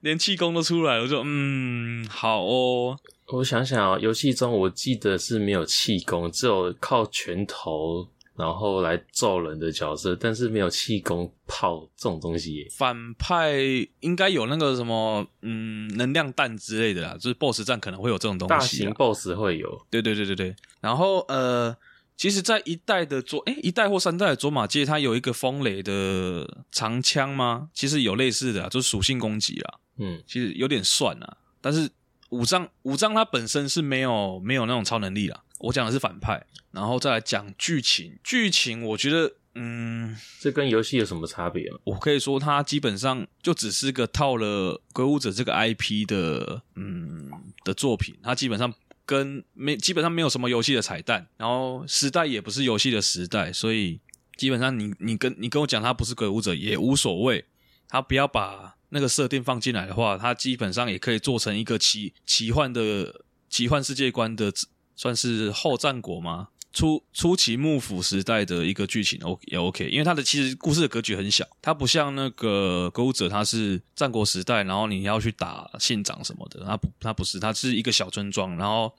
[0.00, 1.02] 连气功都出来了。
[1.04, 2.98] 我就嗯，好哦。
[3.28, 8.08] 我想想啊，游戏中我记得是没有气功，只有靠拳头。
[8.36, 12.66] 然后来揍人的角色，但是没有气功炮这种东西。
[12.70, 13.54] 反派
[14.00, 18.50] 应该有那个什么，嗯，能量弹之类的啦，就是 BOSS 战可能会有这种东西。
[18.50, 19.86] 大型 BOSS 会有。
[19.88, 20.56] 对对对对对。
[20.80, 21.76] 然后呃，
[22.16, 27.68] 其实，在一代的卓，诶，一代或三代的卓玛界，它有一个风雷的长枪吗？
[27.72, 29.74] 其实有类似的，就是属性攻击啦。
[29.98, 31.36] 嗯，其实有点算啊。
[31.60, 31.88] 但是
[32.30, 35.40] 五藏五藏它本身是没有没有那种超能力啦。
[35.60, 38.18] 我讲的是反派，然后再来讲剧情。
[38.22, 41.78] 剧情我觉得，嗯，这跟游戏有什么差别吗？
[41.84, 47.30] 我可以说，它基本上就只是个套了《鬼武者》这个 IP 的，嗯，
[47.64, 48.16] 的作品。
[48.22, 48.74] 它基本上
[49.06, 54.00] 跟没基本上没有什么游戏的彩蛋，然后时代也不是游戏的时代，所以
[54.36, 57.44] 基本上你你跟你跟我讲它不是《鬼武者》也无所谓。
[57.88, 64.52] 他不要把那个设定放进来的话，它基本上也可以做成一个奇奇幻的奇幻世界观的。
[64.96, 66.48] 算是后战国吗？
[66.72, 78.92] 初初期幕府时代的一个剧情，O 也 OK，因为它的其实故事的格局很小，它不像那个《鬼武者》，它是战国时代，然后你要去打信长什么的，它不，它不是，它是一个小村庄，然后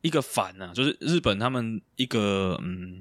[0.00, 3.00] 一个反啊，就是日本他们一个嗯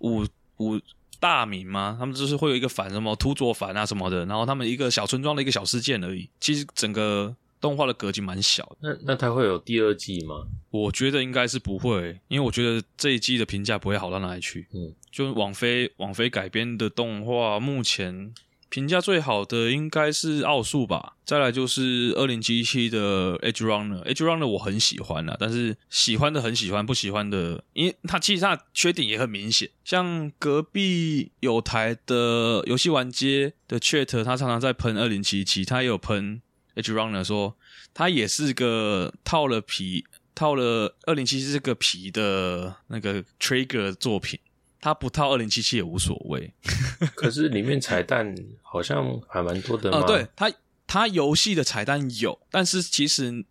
[0.00, 0.26] 五
[0.58, 0.78] 五
[1.18, 7.34] 大名嘛，他们就是会有一个反，什么土佐反啊什么的，然后他们一个小村庄的一个小事件而已，其实整个。
[7.62, 10.44] 动画的格局蛮小的，那那它会有第二季吗？
[10.70, 14.66] 我觉得应该是不会，因为我觉得这一季的评价不会好到哪里去。
[14.74, 18.34] 嗯，就网飞网飞改编的动画，目前
[18.68, 36.42] 评价最好的应该是奥数吧，再来就是二零七七的 Edge Runner，Edge Runner 我很喜欢啊，但是喜欢的很喜欢，不喜欢的，因为它其实它的缺点也很明显，像隔壁有台的游戏玩街的 Chat，他常常在喷二零七七，他也有喷。
[36.74, 37.56] Edgerunner 说，
[37.92, 40.04] 他也是个套了皮、
[40.34, 44.38] 套了二零七七这个皮的那个 Trigger 作品，
[44.80, 46.52] 他不套二零七七也无所谓。
[47.14, 50.52] 可是里面彩蛋好像还蛮多的啊、呃，对，他
[50.86, 53.44] 他游戏的彩蛋有，但是其实。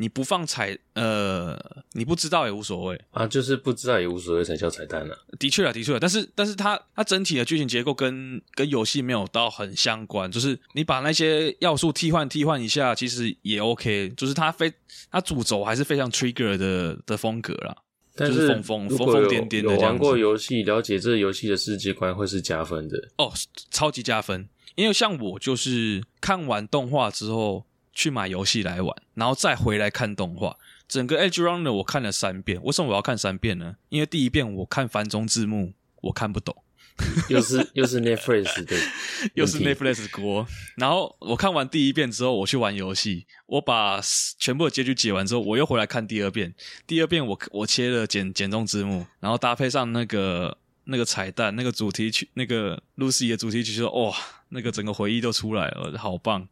[0.00, 1.58] 你不放彩，呃，
[1.90, 5.18] 你不知道也无所谓啊，就是不知道也无所谓才叫彩蛋呢、啊。
[5.40, 14.72] 的确啊，的确啊，但是但是它它整体的剧情结构跟跟游戏没有到很相关，就是你把那些要素替换替换一下，其实也 OK，就是它非
[15.10, 17.76] 它主轴还是非常 Trigger 的的风格啦，
[18.14, 23.32] 但是疯疯疯疯癫癫的玩过游戏，了解这个游戏的世界观会是加分的哦，
[23.72, 27.64] 超级加分，因为像我就是看完动画之后。
[27.98, 30.56] 去买游戏来玩，然后再回来看动画。
[30.86, 33.74] 整个 Edgerunner 我看了三遍，为什么我要看三遍呢？
[33.88, 36.54] 因为第一遍我看繁中字幕，我看不懂，
[37.28, 38.76] 又是又是 Netflix 的，
[39.34, 40.46] 又是 Netflix 锅。
[40.76, 44.00] 然后我看完第一遍之后，我去玩游戏，我把
[44.38, 46.54] 全部的结局解完之后，我又回来看第二遍。
[46.86, 54.16] 第二遍我我切了简简中字幕，然后搭配上那个那个彩蛋，那个主题曲，那个 Lucy 的主题曲说，说哇，
[54.50, 56.48] 那个整个回忆都出来了，好棒。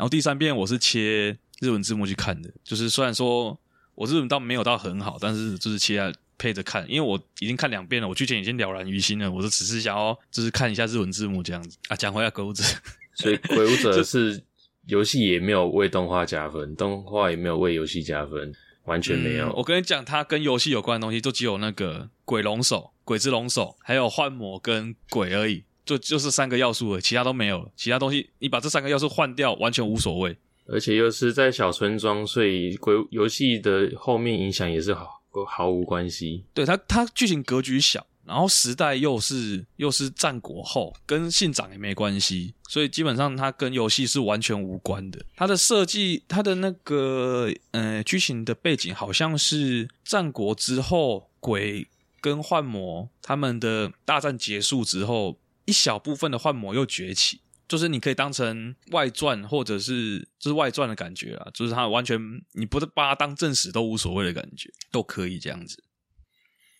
[0.00, 3.60] 然后第三遍我是切日文字幕去看的，就是虽然说
[3.94, 11.96] 我日文倒没有到很好，但是就是切来配着看，因为我已经看两遍了，我剧情已经了然于心了，我就只是想要就是看一下日文字幕这样子啊。
[11.96, 12.64] 讲回来，鬼武者，
[13.12, 14.42] 所以鬼武者是
[14.86, 18.50] 游戏也没有为动画加分，动画也没有为游戏加分，
[18.84, 19.48] 完全没有。
[19.50, 25.64] 嗯、我跟你讲，它跟游戏有关的东西，就只有那个鬼龙手、鬼之龙手，还有幻魔跟鬼而已。
[25.90, 27.68] 就就是三个要素了，其他都没有了。
[27.74, 30.36] 其他东西你把这三个要素换掉，完全无所谓。
[30.66, 35.08] 而且又是在小村庄，所以鬼游戏的后面影响也是毫
[35.48, 36.44] 毫无关系。
[36.54, 45.20] 对，它它剧情格局小，然后时代又是又是战国后，跟信长也没关系，所以基本上它跟游戏是完全无关的。
[45.34, 51.88] 它的设计，它的那个呃剧情的背景好像是战国之后，鬼
[52.20, 55.36] 跟幻魔他们的大战结束之后，
[55.70, 57.40] 一小部分的幻魔又崛起。
[57.68, 62.20] 就是你可以当成外传，或者是就是外传的感觉啊，就是它完全
[62.54, 65.80] 你不是把它当正史都无所谓的感觉，都可以这样子。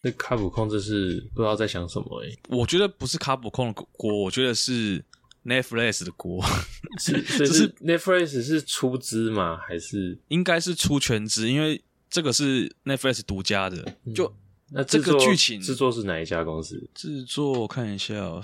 [0.03, 5.05] 那卡普空这是不知道在想什么诶、欸、我觉得不是卡普空的锅，我觉得是
[5.45, 6.45] Netflix 的锅。
[6.99, 9.59] 是，是 Netflix 是出资吗？
[9.59, 11.49] 还是应该是出全资？
[11.49, 13.97] 因为这个是 Netflix 独家的。
[14.13, 14.35] 就、嗯、
[14.73, 16.89] 那这个剧情制作是哪一家公司？
[16.95, 18.41] 制作我看一下哦。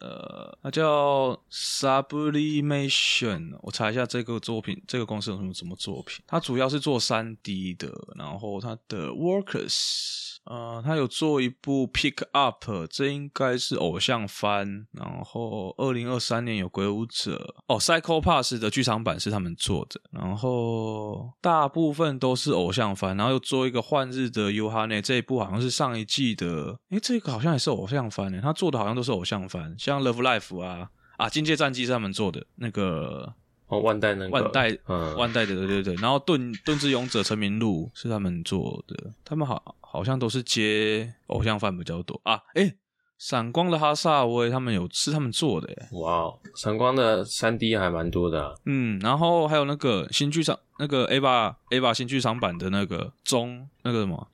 [0.00, 6.24] 呃，它叫 Sublimation，我查一下这个作品，这个公司有什么什么作品？
[6.26, 10.33] 它主要是做三 D 的，然后它的 Workers。
[10.44, 14.86] 呃，他有做一部 Pick Up，这应该是偶像番。
[14.92, 20.00] 然后二零二三年有鬼武者哦，Psycho Pass 的剧场版是他们做的。
[20.10, 26.78] 然后大部分都是偶像番，然后又做一个幻日的 Yuhane，这一部好像是上一季的。
[26.90, 33.34] 诶，这个好像也是偶像番诶，他做的好像都是偶像番，像 Love Life 啊啊，境界战记是他们做的那个。
[33.74, 35.94] 哦，万代那个万代，嗯，万代的，对对对。
[35.96, 42.40] 然后盾盾之勇者成名录是他们做的，他们好好像都是接偶像番比较多啊。
[42.54, 42.74] 诶，
[43.18, 45.88] 闪光的哈萨威他们有是他们做的耶。
[45.92, 48.54] 哇哦，闪光的三 D 还蛮多的啊。
[48.66, 54.28] 嗯，然后还有那个新剧场那个 Ava Ava 新剧场版的那个中那个什么。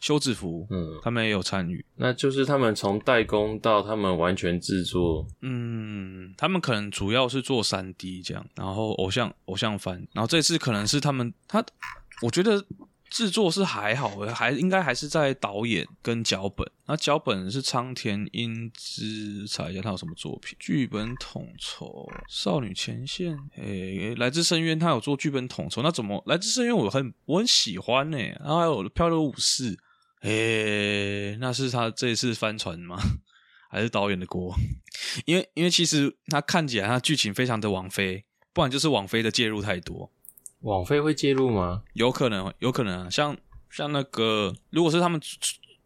[0.00, 11.64] 休止符，嗯，他们也有参与，那就是他们从代工到他们完全制作，嗯，他们可能主要是做三 D 这样，然后偶像偶像番，然后这次可能是他们他，
[12.22, 12.64] 我觉得
[13.10, 29.76] 制作是还好的，还应该还是在导演跟脚本，那脚本是苍田英之，查一下他有什么作品，剧本统筹少女前线，诶，来自深渊他有做剧本统筹，那怎么来自深渊我很我很喜欢呢，然后还有漂流武士。
[30.22, 32.98] 诶、欸，那是他这一次翻船吗？
[33.70, 34.54] 还是导演的锅？
[35.26, 40.10] 因为因为其实他看起来他剧情非常的网飞，不然就是网飞的介入太多。
[40.60, 41.82] 网飞会介入吗？
[41.92, 43.10] 有可能，有可能啊。
[43.10, 43.36] 像
[43.70, 45.36] 像那个，如果是他们主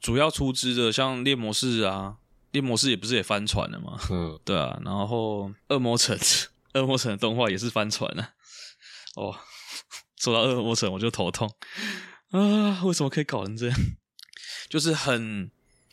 [0.00, 2.16] 主要出资的，像猎魔士啊，
[2.52, 3.98] 猎魔士也不是也翻船了吗？
[4.10, 4.80] 嗯， 对啊。
[4.84, 6.16] 然后恶魔城，
[6.74, 8.30] 恶魔城的动画也是翻船了，啊。
[9.16, 9.36] 哦，
[10.16, 11.50] 说到恶魔城我就头痛
[12.30, 12.82] 啊！
[12.84, 13.76] 为什么可以搞成这样？
[14.72, 15.50] 就是很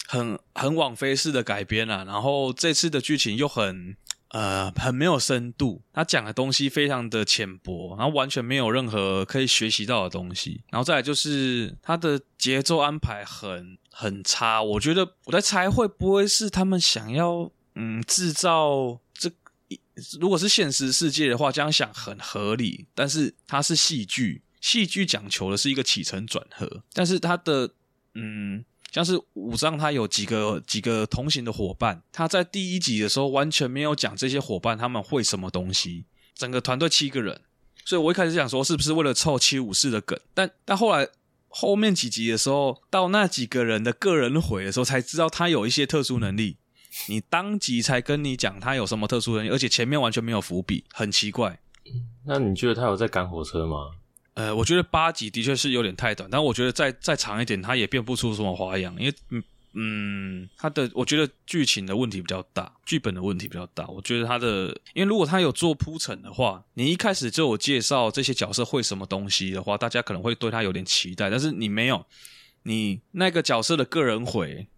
[0.08, 3.98] 很很网飞式的改编啊，然后这次的剧情又很
[4.30, 19.30] 呃很没有深度，他讲的东西非常的浅薄，然后完全没有任何可以学习到的东西，然后再来就是他的节奏安排很很差，我觉得我在猜会不会是他们想要嗯制造这
[20.22, 27.72] 如果是现实世界的话，这样想很合理，但是它是戏剧，戏剧讲求的是一个起承转合，但是它的
[28.14, 28.66] 嗯。
[28.92, 36.06] 像是武藏，他有几个几个同行的伙伴，他在第一集的时候完全没有讲这些伙伴他们会什么东西。
[36.34, 37.42] 整个团队七个人，
[37.86, 41.08] 所以我一开始想说是不是为了凑七武士的梗，但但后来
[41.50, 46.58] 后面几集的时候，到那几个人的个人回的时候，才知道他有一些特殊能力。
[47.10, 51.60] 你当集才跟你讲他有什么特殊能力，而且前面完全没有伏笔，很奇怪。
[52.26, 53.92] 那你觉得他有在赶火车吗？
[54.40, 58.96] 呃，我觉得八集的确是有点太短，但我觉得再再长一点，它也变不出什么花样。
[58.98, 63.86] 因为，嗯嗯，它的我觉得剧情的问题比较大，剧本的问题比较大。
[63.88, 71.30] 我觉得它的，因为如果它有做铺陈的话，你一开始就有介绍这些角色会什么东西的话，大家可能会对他有点期待。
[71.30, 72.06] 但是你没有，
[72.64, 74.70] 你那个角色的个人毁，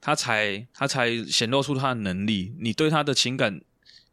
[0.00, 3.60] 他才他才显露出他的能力，你对他的情感，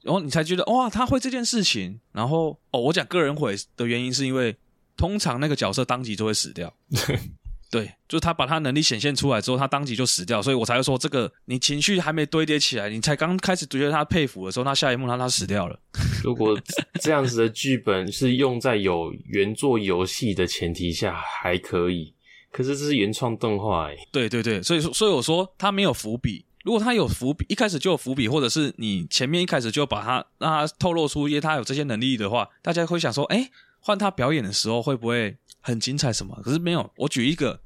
[0.02, 2.02] 然后你才觉得哇，他会这件事情。
[2.12, 4.54] 然后哦，我讲个人毁的原因是因为。
[4.98, 6.74] 通常那个角色当即就会死掉，
[7.70, 15.78] 对，就是他把他能力显现出来之后，他当即就死掉，所以我才会说这个你情绪还没堆叠起来，你才刚开始觉得他佩服的时候，他下一幕他他死掉了。
[16.24, 16.58] 如果
[17.02, 22.14] 这样子的剧本是用在有原作游戏的前提下还可以，
[22.52, 23.98] 可是这是原创动画诶。
[24.12, 36.12] 对对对，所以所以我说他没有伏笔，如果他有伏笔，一开始就有伏笔，或者是你前面一开始就把他让他透露出因为他有这些能力的话，大家会想说，诶换他表演的时候会不会很精彩？
[36.12, 36.40] 什么？
[36.44, 36.92] 可是没有。
[36.98, 37.60] 我举一个，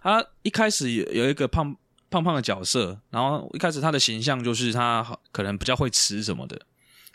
[0.00, 1.76] 他一开始有有一个胖
[2.10, 6.60] 胖胖的角色，然后一开始他的形象就是他可能比较会吃什么的，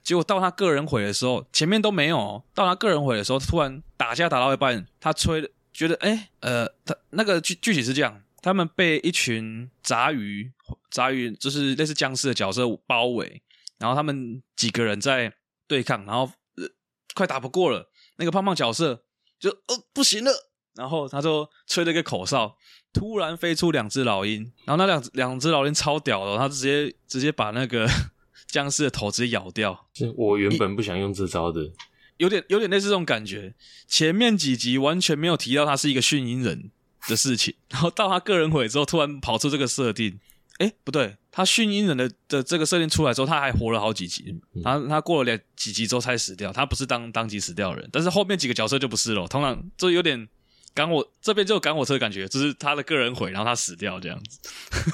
[0.04, 10.52] 结果到他个人毁的时候，前面都没有，到他个人毁的时候，突然打架打到一半，他吹，觉得哎，呃，他那个剧具体是这样，他们被一群杂鱼，
[10.90, 13.42] 杂鱼就是类似僵尸的角色包围，
[13.78, 15.34] 然后他们几个人在
[15.68, 16.68] 对抗，然后、呃、
[17.14, 17.89] 快打不过了，
[18.20, 19.03] 那个胖胖角色
[19.39, 20.32] 就呃不行了。
[20.76, 22.55] 然后他就吹了一个口哨，
[22.93, 27.86] 突然飞出两只老鹰，然后那两两只老鹰超屌的，他直接直接把那个
[28.47, 29.88] 僵尸的头直接咬掉。
[30.15, 31.70] 我原本不想用这招的，
[32.15, 33.55] 有点有点类似这种感觉。
[33.88, 36.72] 前面几集完全没有提到他是一个驯鹰人
[37.09, 40.20] 的事情，然后到他个人毁之后，突然跑出这个设定。
[40.59, 44.36] 哎，不对，他驯鹰人的的这个设定出来之后，他还活了好几集。
[44.63, 50.27] 他他过了两几集之后才死掉，他不是当当即死掉的人，但是后面几个角色就不是了，通常就有点。
[50.71, 54.39] 赶火这边就有赶火车的感觉，就是他的个人毁，然后他死掉这样子。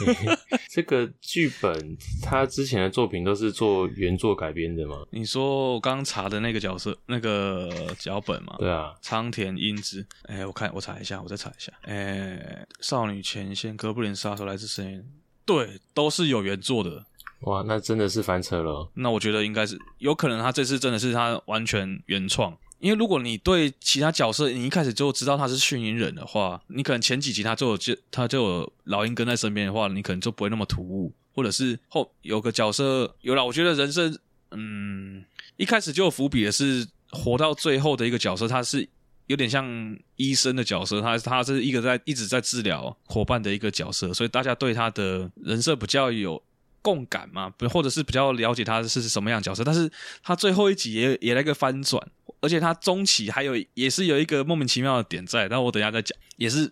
[0.71, 4.95] 这个剧本他之前的作品都是做原作改编的吗？
[5.11, 8.55] 你说我刚刚查的那个角色那个脚本吗？
[8.57, 10.03] 对啊，仓田英之。
[10.23, 11.71] 哎，我看我查一下，我再查一下。
[11.81, 15.05] 哎，少女前线、哥布林杀手、来自深渊，
[15.45, 17.05] 对，都是有原作的。
[17.41, 18.89] 哇，那真的是翻车了。
[18.95, 22.57] 那我觉得应该是有可能，他这次真的是他完全原创。
[22.79, 34.17] 因为如果你对其他角色你一开始就知道他是驯鹰人的话，你可能前几集他就有就他就有老鹰跟在身边的话，你可能就不会那么突兀，或者是后有个角色有了，我觉得人生
[34.51, 35.23] 嗯
[35.57, 38.87] 一开始就有伏笔的是活到最后的一个角色，他是
[39.27, 46.41] 有点像医生的角色，他他是一个在一直在治疗伙伴的一个角色，所以大家对他的人设比较有
[46.81, 49.91] 共感嘛，或者是比较了解他是什么样角色，但是
[50.23, 52.01] 他最后一集也也来个翻转。
[52.41, 56.71] 而且他中期还有也是有一个莫名其妙的点在，但我等下再讲，也是，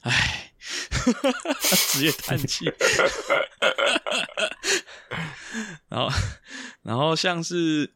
[0.00, 0.52] 唉，
[1.88, 2.66] 职业叹气。
[5.88, 6.10] 然后，
[6.82, 7.90] 然后像是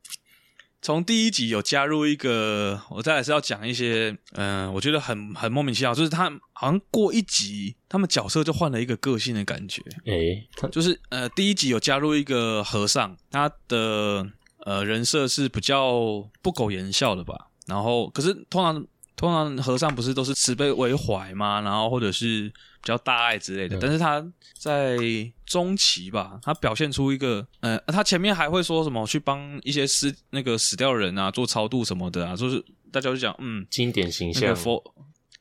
[0.83, 9.83] 从第一集有加入一个，我再来是要讲一些，嗯、呃，我觉得很很莫名其妙，就是他好像过一集，他们角色就换了一个个性的感觉。
[10.07, 14.27] 诶，就是呃，第一集有加入一个和尚，他的。
[14.67, 18.75] 呃，人设是比较不苟言笑的吧，然后可是通常
[19.17, 21.63] 通常和尚不是都是慈悲为怀吗？
[21.63, 22.53] 然后或者是
[22.83, 24.25] 比较大爱之类的，嗯、但是他
[24.57, 24.97] 在
[25.45, 34.83] 中期吧，他表现出一个，呃，他前面还会说什么去帮一些死那个死掉的人啊做超度什么的啊，就是大家就讲，嗯，经典形象，那个、佛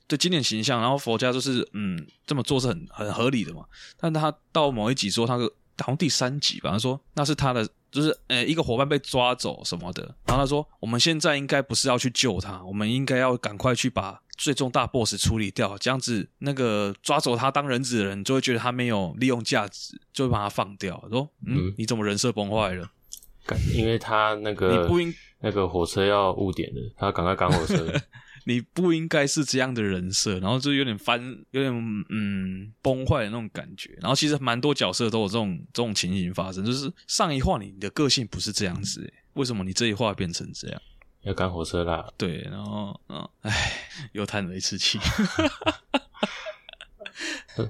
[0.08, 3.66] 对经典形象，然后佛家就是嗯这么做是很很合理的嘛，
[3.98, 5.46] 但他到某一集说他个
[5.78, 7.68] 好像第三集吧，他说那是他的。
[7.92, 20.98] 就是呃，一个伙伴被抓走什么的，然后他说，我们现在应该不是要去救他，我们应该要赶快去把最终大 boss 处理掉，这样子那个抓走他当人质的人就会觉得他没有利用价值，就会把他放掉。
[21.12, 22.90] 说，嗯，嗯你怎么人设崩坏了？
[23.76, 27.94] 因为他那个你不应那个火车要误点的，他赶快赶火车。
[28.46, 31.22] 你不应该是这样的人设，然后就有点翻，
[31.52, 33.92] 有点嗯崩坏的那种感觉。
[34.02, 40.82] 然后其实蛮多角色都有这种这种情形发生，就是上一话你的个性不是这样子，为什么你这一话变成这样？
[41.24, 42.12] 要赶火车啦。
[42.18, 43.74] 对，然后嗯，唉，
[44.14, 45.00] 又叹了一次气。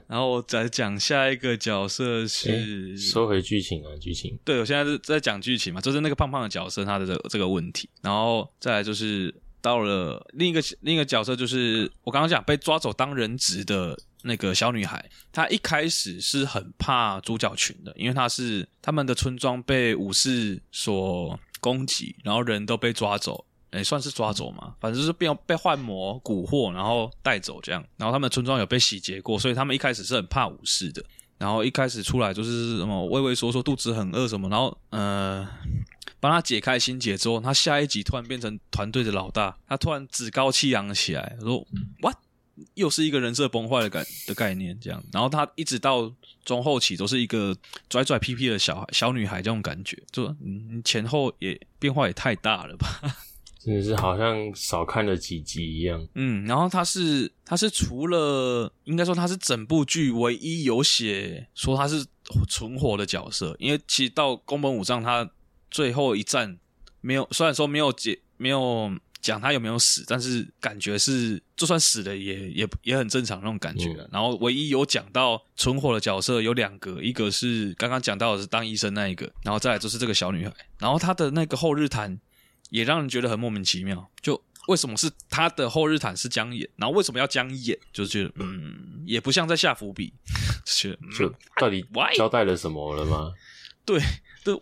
[0.07, 4.37] 然后我再讲下一个角色是收回剧情啊，剧情。
[4.43, 9.33] 对，我现在是在讲剧情嘛，就是那个胖胖的角色他的这个、这个问题，然后再来就是。
[9.61, 15.03] 到了另一个另一个角色，就是我刚刚讲被抓走当人质的那个小女孩。
[15.33, 27.84] 她一开始是很怕主角群的，因为她是他们的村庄被武士所攻击，然后人都被抓走，诶，算是抓走嘛，反正就是被被幻魔蛊惑，然后带走这样。
[27.97, 31.03] 然后他们村庄有被洗劫过，所以他们一开始是很怕武士的。
[31.38, 35.47] 然后一开始出来就是什么畏畏缩缩，肚子很饿什么，然后呃。
[36.22, 41.66] 帮他解开心结之后，他下一集突然变成团队的老大，他突然趾高气扬起来，说
[42.01, 42.18] ：“What？
[42.76, 47.55] 又是一个人设崩坏的感的概念，这样。”然后他一直到中后期都是一个
[47.89, 52.88] 拽拽屁屁的小孩小女孩这种感觉，就嗯前后也变化也太大了吧？
[53.60, 56.07] 真的是好像少看了几集一样。
[56.16, 62.05] 嗯，然后他是他是除了应该说他是整部剧唯一有写说他是
[62.47, 65.30] 存活的角色，因为其实到宫本武藏他。
[65.72, 66.57] 最后一战
[66.99, 68.91] 没有，虽然说没有解，没有
[69.22, 73.89] 讲他有没有死，但是感觉是就算死了也也也很正常那种感觉。
[73.89, 80.53] 嗯、然后唯一有讲到存活的角色有两个，一个是刚刚讲到的是当医生那一个，然后再来就是这个小女孩。
[80.78, 82.17] 然后她的那个后日谈
[82.70, 84.09] 也让人觉得很莫名其妙。
[84.22, 90.13] 就为什么是她的后日谈是这样演，然后为什么要这样演，就是觉得嗯，也不像在下伏笔，
[90.65, 93.34] 是、嗯、就到底交代了什么了吗？
[93.84, 93.99] 对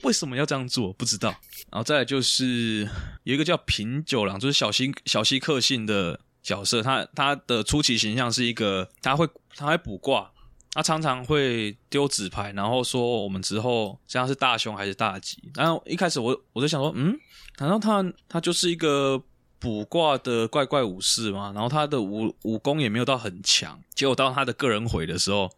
[0.03, 0.93] 为什么要这样做？
[0.93, 1.29] 不知道。
[1.71, 2.87] 然后再来就是
[3.23, 10.31] 有一个叫平九郎，就是小西小西克幸的角色，他他的初期形象是一个他会他会卜卦。
[10.73, 15.41] 他常常会丢纸牌，然后说我们之后这样是大凶还是大吉。
[15.55, 17.17] 然后一开始我我就想说，嗯，
[17.57, 19.19] 难道他他就是一个
[19.57, 21.51] 卜卦的怪怪武士吗？
[21.55, 23.79] 然后他的武武功也没有到很强。
[23.95, 25.49] 结果到他的个人回的时候，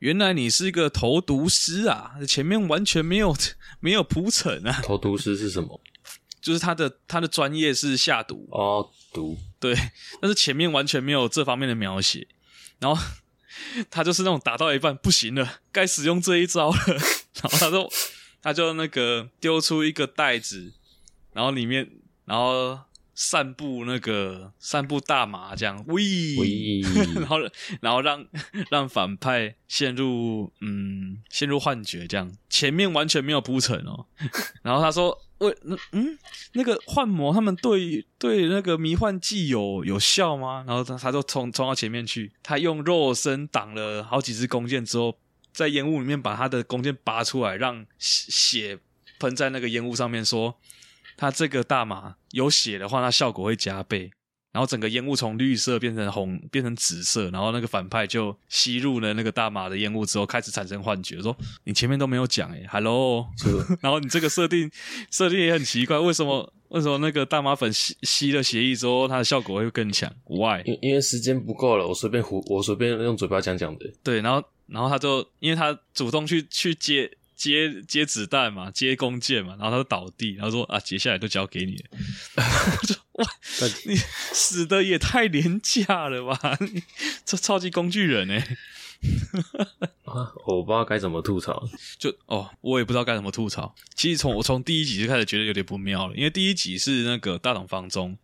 [0.00, 2.16] 原来你是一个投毒师啊！
[2.28, 3.34] 前面完全没有
[3.80, 4.80] 没有铺陈啊。
[4.82, 5.80] 投毒师是什么？
[6.42, 9.74] 就是他的他的专业是下毒哦，毒对，
[10.20, 12.26] 但是前面完全没有这方面的描写，
[12.80, 13.00] 然后。
[13.90, 16.78] 他就是那种打到一半不行了，该使用这一招了，
[17.42, 17.92] 然后他就
[18.40, 20.72] 他就那个丢出一个袋子，
[21.34, 21.90] 然后里面
[22.24, 22.78] 然后
[23.14, 26.00] 散布那个散布大麻这样，喂，
[27.16, 27.38] 然后
[27.80, 28.24] 然后让
[28.70, 34.06] 让反派陷入嗯陷入幻觉这样，前面完全没有铺陈哦，
[34.62, 35.16] 然后他说。
[35.40, 36.18] 喂，那嗯，
[36.52, 40.62] 那个幻魔他们对对那个迷幻剂有有效吗？
[40.66, 45.16] 然后他他就冲冲到前面去，他用肉身挡了好几支弓箭之后，
[45.50, 48.78] 在烟雾里面把他的弓箭拔出来，让血
[49.18, 50.54] 喷在那个烟雾上面，说
[51.20, 54.10] 他这个大麻有血的话，那效果会加倍。
[54.52, 61.20] 然后整个烟雾从绿色变成红，变成紫色，然后那个反派就吸入了那个大麻的烟雾之后，开始产生幻觉。
[61.20, 63.28] 说你前面都没有讲诶，Hello，
[63.80, 64.68] 然后你这个设定
[65.10, 70.62] 设定也很奇怪，为什么为什么那个大麻粉吸吸了血液之后，它的效果会更强？Why？
[70.64, 73.92] 因因为时间不够了，我随便胡，我随便用嘴巴讲讲的。
[74.02, 77.08] 对，然后然后他就因为他主动去去接。
[77.40, 81.84] 接接子弹嘛，接弓箭嘛，然后他就倒地，然后说啊，接下来都交给你了。
[82.36, 83.26] 我说哇，
[83.86, 86.58] 你死的也太廉价了吧！
[86.60, 86.82] 你
[87.24, 88.36] 这超级工具人哎、
[90.04, 90.30] 啊！
[90.44, 91.66] 我不知道该怎么吐槽，
[91.98, 93.74] 就哦，我也不知道该怎么吐槽。
[93.94, 98.18] 其实从我从第一集就开始觉得有点不妙了，因为第一集是那个大董方中，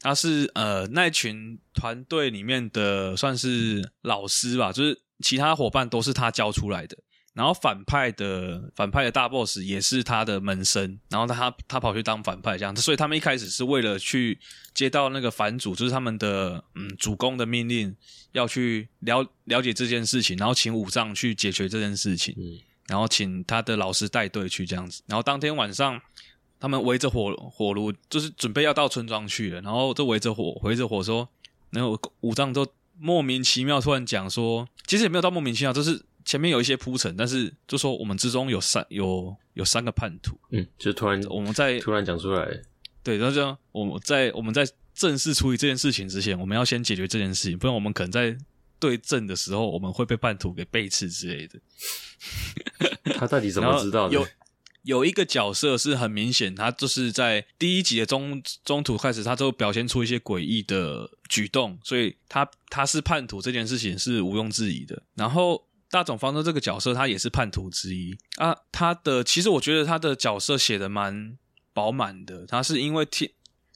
[0.00, 6.96] 他是呃那群团队里面的算是老师吧，就是其他伙伴都是他教出来的。
[7.34, 14.38] 然后反派的反派的大 boss 也是他的门生，然后他他跑去当反派这样，所以他们一开始是为了去
[14.74, 17.96] 接到那个反主，就是他们的嗯主公的命令，
[18.32, 25.98] 要去了了解这件事情，然后请武藏去解决这件事情，嗯，然后请他的老师带队去这样子，然后当天晚上
[26.60, 31.26] 他们围着火火炉，就是准备要到村庄去了，然后就围着火围着火说，
[31.70, 32.66] 然后武藏就
[32.98, 36.02] 莫名其妙突然讲说，其实也没有到莫名其妙，就是。
[36.24, 42.48] 前面有一些铺陈，但是就说我们之中有三有有三个叛徒，嗯，就突然我们在突然讲出来，
[43.02, 48.36] 对，然后这样我们在我们在正式处理这件事情之前，我们要先解决这件事情，不然我们可能在
[48.78, 51.58] 对阵的时候，我们会被叛徒给背刺之类的。
[53.16, 54.14] 他到底怎么知道的？
[54.14, 54.26] 有
[54.84, 65.02] 有一个角色是很明显，他就是在第一集的中中途开始，他就表现出一些诡异的举动，所以他他是叛徒这件事情是毋庸置疑的。
[65.14, 65.66] 然后。
[65.92, 68.56] 大冢方舟这个角色，他也是叛徒之一啊。
[68.72, 71.36] 他的其实我觉得他的角色写的蛮
[71.74, 72.46] 饱满的。
[72.46, 73.28] 他是因为听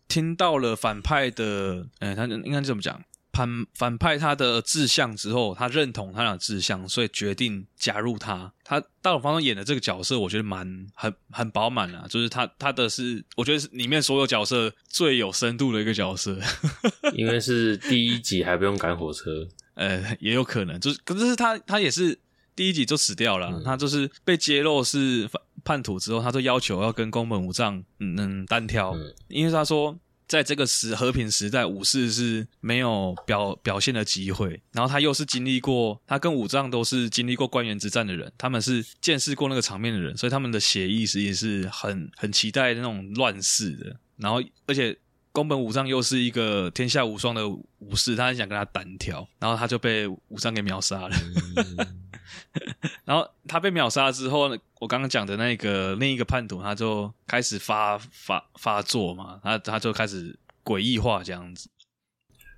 [0.08, 2.98] 听到了反派的，呃，他应该怎么讲？
[3.34, 8.50] 反反派他的志向之后，他认同他的志向，所以决定加入他。
[8.64, 12.06] 他大冢方舟演的这个角色，我觉得蛮很很饱满啊。
[12.08, 16.38] 就是他他的是，我觉得是里面所有角色最有深度的一个角色。
[17.12, 19.46] 因为是第一集还不用赶火车。
[19.76, 22.18] 呃，也有可能，就是，可是他他也是
[22.54, 29.94] 第一集就死掉了，嗯、他就是被揭露是叛叛徒之后，他就要求要跟宫本武藏嗯嗯单挑，嗯、因为他说
[30.26, 44.96] 在这个时和平时代，武士是没有表表现的机会，然后他又是经历过，他跟武藏都是经历过官员之战的人，他们是见识过那个场面的人，所以他们的血意识也是很很期待那种乱世的，然后而且。
[45.36, 51.14] 宫本武藏又是一个天下无双的武士，他很想跟他单挑，然后他就被武藏给秒杀了。
[51.56, 51.86] 嗯、
[53.04, 54.48] 然后他被秒杀之后，
[54.80, 60.34] 我刚刚讲的那个另一个叛徒，他就开始发发发作嘛，他他就开始
[60.64, 61.68] 诡异化这样子。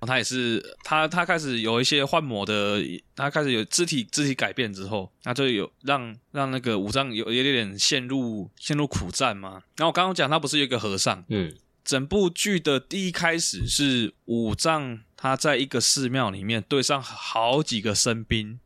[0.07, 2.81] 他也是他他开始有一些幻魔的，
[3.13, 9.61] 他开始有肢体肢体改变之后，他就有让让那个武藏有有点点陷入陷入苦战嘛。
[9.75, 11.53] 然后我刚刚讲他不是有一个和尚，嗯。
[11.89, 18.59] 整部剧的第一开始是武藏他在一个寺庙里面对上好几个僧兵，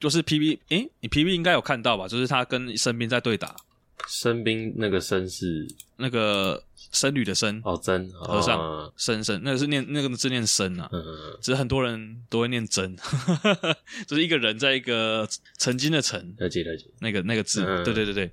[0.00, 2.08] 就是 P P，诶，你 P P 应该有看到吧？
[2.08, 3.54] 就是他跟僧兵在对打。
[4.08, 12.96] 僧兵那个僧是那个僧侣的僧哦，僧和尚僧僧，那个是念那个字念僧啊，嗯嗯，只是很多人都会念真，
[14.08, 15.28] 就是一个人在一个
[15.58, 18.32] 曾经的曾，了解了解，那个那个字，对对对对，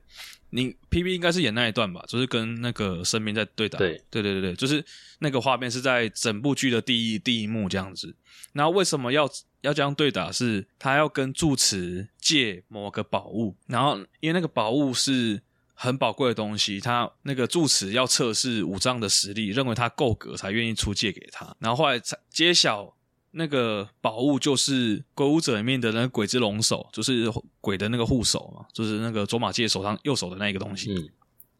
[0.55, 4.83] 你 P P 应该是演那一段吧，就是跟那个生命在对打，对对对对对，就是
[5.19, 8.15] 那个画面是在整部剧的第一第一幕这样子，
[8.53, 9.29] 然后为什么要？
[9.61, 15.41] 要这样对打，是他要跟住持借某个宝物，然后因为那个宝物是
[15.73, 21.57] 很宝贵的东西，他那个住持要测试武藏的实力，认为他够格才愿意出借给他。
[21.57, 22.95] 然后后来才揭晓，
[23.35, 27.31] 那个宝物就是鬼武者里面的那个鬼之龙手，就是
[27.61, 30.91] 鬼的那个护手嘛，就是那个卓玛介手上右手的那一个东西。
[30.93, 31.09] 嗯，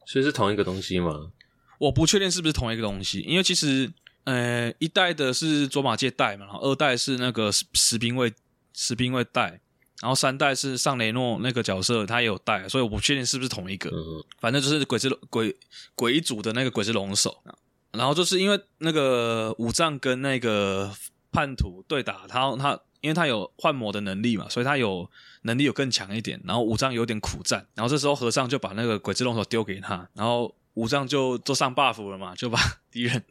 [0.06, 1.32] 所以是同一个东西吗？
[1.78, 3.92] 我不确定是不是同一个东西，因为其实。
[4.26, 8.34] 呃，一代的是卓玛介带嘛，然后二代是那个石兵卫
[8.74, 9.62] 石兵卫带，
[10.02, 13.88] 然后三代是上雷诺那个角色他也有带，所以我不确定是不是同一个。
[13.92, 15.56] 嗯，反正就是鬼之鬼
[15.94, 17.40] 鬼一组的那个鬼之龙手，
[17.92, 20.92] 然后就是因为那个五藏跟那个
[21.36, 25.10] 叛徒对打，他他因为他有幻魔的能力嘛，所以他有
[25.42, 32.58] 能力有更强一点，然后五藏有点苦战，然后这时候和尚就把那个鬼之龙手丢给他，然后五藏就都上 buff 了嘛，就把
[32.90, 33.24] 敌人。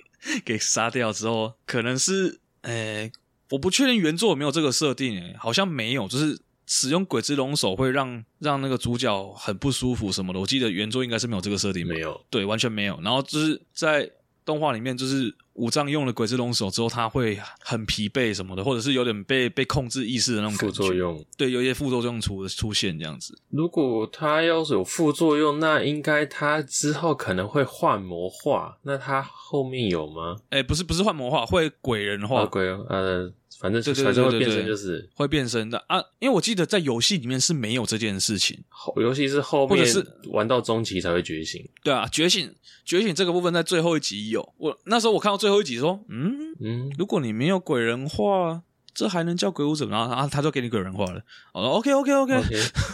[0.43, 3.13] 给杀掉之后，可能是诶、欸，
[3.51, 10.41] 我不确定原作有没有这个设定，诶，好像没有，就是使用鬼之龙手会让让那个主角很不舒服什么的。
[10.41, 12.99] 我记得原作应该是没有这个设定，没有，对，完全没有。
[13.03, 14.11] 然后就是在
[14.45, 15.35] 动画里面，就是。
[15.55, 20.67] 武藏用了鬼之龙手之后，他会很疲惫什么的，或者是有点被被控制意识的那种感觉。
[20.67, 23.39] 副作用，对，有一些副作用出出现这样子。
[23.51, 28.77] 如果他要是有副作用，那应该他之后可能会幻魔化。
[28.83, 30.35] 那他后面有吗？
[30.51, 32.43] 哎、欸，不是，不是幻魔化，会鬼人化。
[32.43, 33.33] 啊、鬼呃。
[33.61, 38.63] 反正反正会变身就是会变身的啊，因为我记得在游戏里面是没有这件事情，
[38.97, 41.67] 游戏是后面是玩到中期才会觉醒。
[41.83, 48.63] 对啊，觉醒觉醒这个部分在最后一集有，我那时候我看到最后一集说，嗯嗯，如果你没有鬼人化。
[48.95, 49.87] 这还能叫鬼武者？
[49.87, 51.21] 然后啊，他就给你鬼人化了。
[51.53, 52.35] 哦，OK OK OK，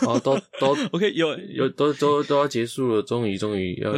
[0.07, 3.91] 哦，都都 OK，有有都都都要结束了，终于终于要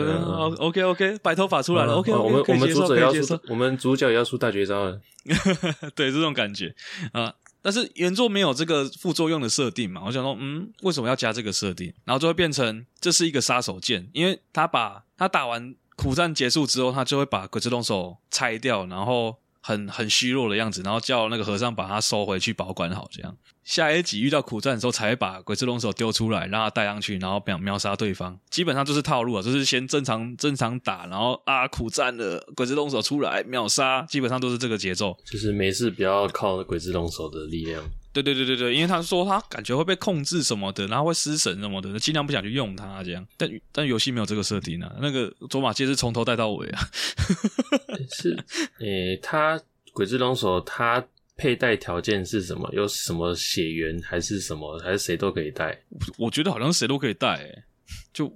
[0.59, 1.95] OK OK，白头发出来了。
[1.95, 5.01] OK，我们我们主角要出，我们主角也要出大绝招了。
[5.95, 6.75] 对，这种感觉
[7.13, 7.33] 啊，
[7.63, 10.03] 但是原作没有这个副作用的设定嘛？
[10.05, 11.95] 我想说，嗯，为什么要加这个设定？
[12.05, 19.37] 然后就会变成这是一个杀手锏，因为他把他打完苦战结束之后，他就会把鬼之动手拆掉，然后。
[19.63, 28.37] 很很虚弱的样子，然后叫那个和尚把他收回去保管好，这样下一集遇到苦战的时候，才把鬼之龙手丢出来，让他带上去，然后秒秒杀对方。
[28.51, 35.17] 基本上就是套路啊，就是先正常正常打，然后啊苦战了，鬼之龙手出来秒杀，基本上都是这个节奏。
[35.25, 37.85] 就是没事不要靠鬼之龙手的力量。
[38.13, 43.27] 对对对对对，因为他说他感觉会被控制什么的，然后会失神什么的，尽量不想去用它这样。
[43.37, 46.81] 但但游戏没有这个设定啊，那个卓玛介是从头带到尾啊。
[48.13, 48.37] 是，
[48.81, 49.61] 诶、欸，他
[49.93, 51.03] 鬼之龙首他
[51.37, 52.69] 佩戴条件是什么？
[52.73, 54.79] 有什么血缘还是什么？
[54.81, 55.83] 还是谁都可以戴？
[56.19, 57.65] 我觉得好像谁都可以戴、欸，
[58.13, 58.31] 就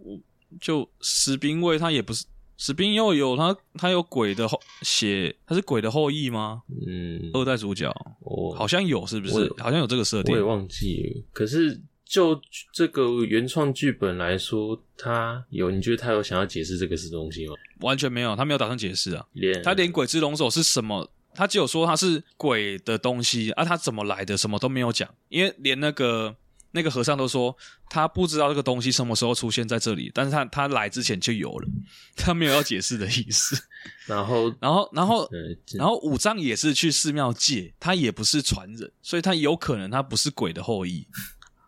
[0.61, 2.25] 就士兵卫他也不是。
[2.59, 6.63] 石兵又有他，他有鬼的后血，他是鬼的后裔吗？
[6.89, 7.95] 嗯，二代主角，
[8.37, 9.53] 哦，好像有，是不是？
[9.59, 11.23] 好像有这个设定，我也忘记了。
[11.33, 12.41] 可是就
[12.73, 17.55] 这个原创剧本来说，他有，你觉得他有想要解释这个是东西吗？
[17.81, 19.27] 完全没有，他没有打算解释啊。
[19.33, 26.37] 连他连鬼之龙首是什么，他只有说他是鬼的东西啊，他怎么来的，什么都没有讲，因为连那个。
[26.77, 27.57] 那个和尚都说
[27.89, 31.69] 他不知道这个东西什么时候出现在这里，但是他他来之前就有了，
[32.15, 33.57] 他没有要解释的意思。
[34.07, 35.29] 然后，然后，然后，
[35.75, 41.09] 然后五藏也是去寺庙借，他也不是传人，所以他有可能他不是鬼的后裔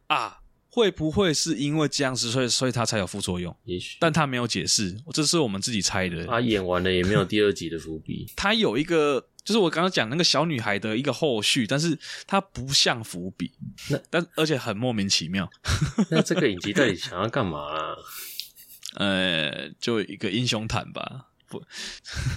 [0.09, 0.39] 啊？
[0.71, 3.55] 会不会是因为这样子，所以所以他才有副作用？
[3.64, 6.27] 也许，但他没有解释，这是我们自己猜的。
[6.27, 9.29] 他演完了也没有第二集的伏笔，他有一个。
[9.45, 13.51] 就是我刚刚讲那个小女孩的一个后续，但是它不像伏笔，
[13.89, 15.49] 那但而且很莫名其妙。
[16.11, 17.97] 那这个影集到底想要干嘛啊？
[18.97, 21.64] 呃，就一个英雄坦吧，不，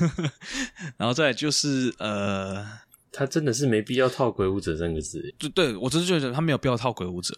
[0.96, 2.66] 然后再来就是呃，
[3.12, 5.36] 他真的是没必要套鬼武者三个字。
[5.38, 7.38] 对对，我只是觉得他没有必要套鬼武者。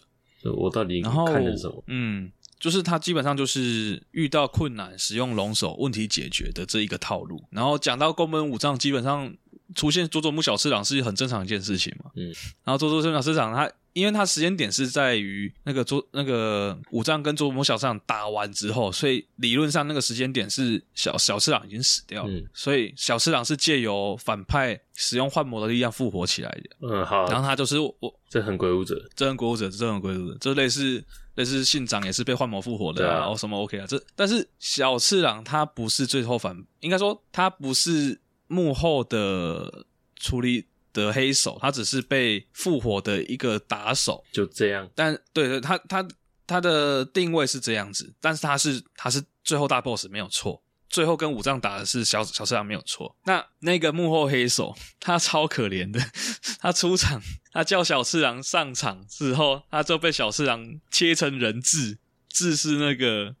[0.52, 1.82] 我到底看的什么？
[1.86, 7.42] 嗯，就是他基本上就是遇到困难使用龙首问题解决的这一个套路。
[7.50, 9.34] 然后讲到宫本武藏，基本上。
[9.74, 12.26] 出现佐佐木小次郎是很正常一件事情嘛，嗯，
[12.64, 26.70] 然后佐佐木小次郎他因为它时间点是在于那个佐那个武藏跟佐佐木小次郎打完之后，所以理论上那个时间点是小小次郎已经死掉了，嗯、所以小次郎是借由反派使用幻魔的力量复活起来的。
[26.80, 27.26] 嗯，好。
[27.28, 27.94] 然后他就是我
[28.30, 33.86] 这很鬼武者，这很鬼武者，这很鬼武者，就类似类似信长也是被幻魔复活的，啊，然后、啊、什么 OK 啊？
[33.86, 39.84] 这但是小次郎他不是最后反，应该说他不是幕后的
[40.16, 40.64] 处理。
[40.94, 44.88] 的黑手，他只是被复活的一个打手，就这样。
[44.94, 46.06] 但对对，他他
[46.46, 53.14] 他的定位是这样子，但是他是他是最后大 boss 没有错，最后跟武藏打的是小小次郎没有错。
[53.24, 56.00] 那那个幕后黑手，他超可怜的，
[56.60, 57.20] 他出场，
[57.52, 63.34] 他叫小次郎上场之后，他就被小次郎切成人质，质是那个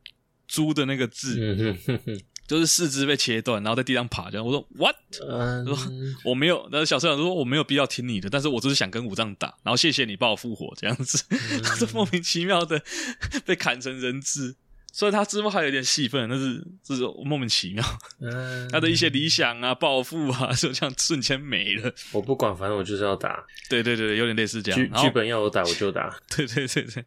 [0.48, 1.78] 猪的那个质。
[2.46, 4.46] 就是四肢被切断，然后在地上爬，这样。
[4.46, 5.78] 我说 What？、嗯、说
[6.24, 6.68] 我没有。
[6.70, 11.24] 但是小社长说我没有必要听你的，但是我就是想跟武藏打，然后谢谢你帮我复活这样子。
[11.62, 12.82] 他就、嗯、 莫名其妙的
[13.44, 14.56] 被砍成人质。
[14.96, 17.84] 所以他之后还有点戏份，但是这是莫名其妙，
[18.20, 21.92] 嗯、他的一些理想啊、抱负啊，就这样瞬间没了。
[22.12, 23.44] 我不管，反正我就是要打。
[23.68, 24.80] 对对对，有点类似这样。
[24.80, 26.16] 剧剧本要我打，我就打。
[26.36, 27.04] 对对对对。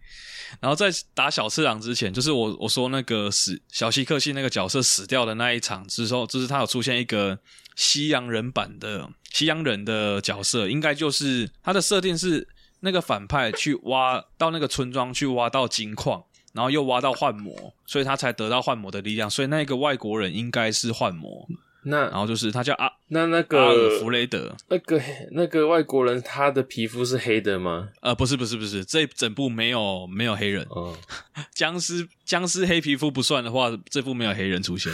[0.59, 7.39] 然后在打小次郎之前，就是我我说那个死小西克系那个角色死掉的那一场之后，就是他有出现一个
[7.77, 12.45] 西洋人版的西洋人的角色，应该就是他的设定是
[12.81, 16.21] 那个反派去挖到那个村庄去挖到金矿。
[16.57, 17.53] 然后又挖到幻魔，
[17.85, 19.29] 所以他才得到幻魔的力量。
[19.29, 21.47] 所以那个外国人应该是幻魔。
[21.89, 27.89] 那然后就是他叫阿那那个阿尔弗雷德，那个那个外国人他的皮肤是黑的吗？
[28.01, 30.65] 呃，不是不是不是，这整部没有没有黑人。
[30.69, 30.95] 哦，
[31.55, 34.91] 僵尸僵尸黑皮肤不算的话，这部没有黑人出现。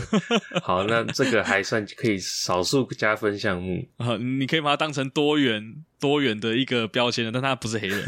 [0.62, 5.84] 好，那这个还算可以少数加分项目啊， 你可以把它当成多元。
[6.02, 8.04] 多元的一个标签的，但他不是黑人。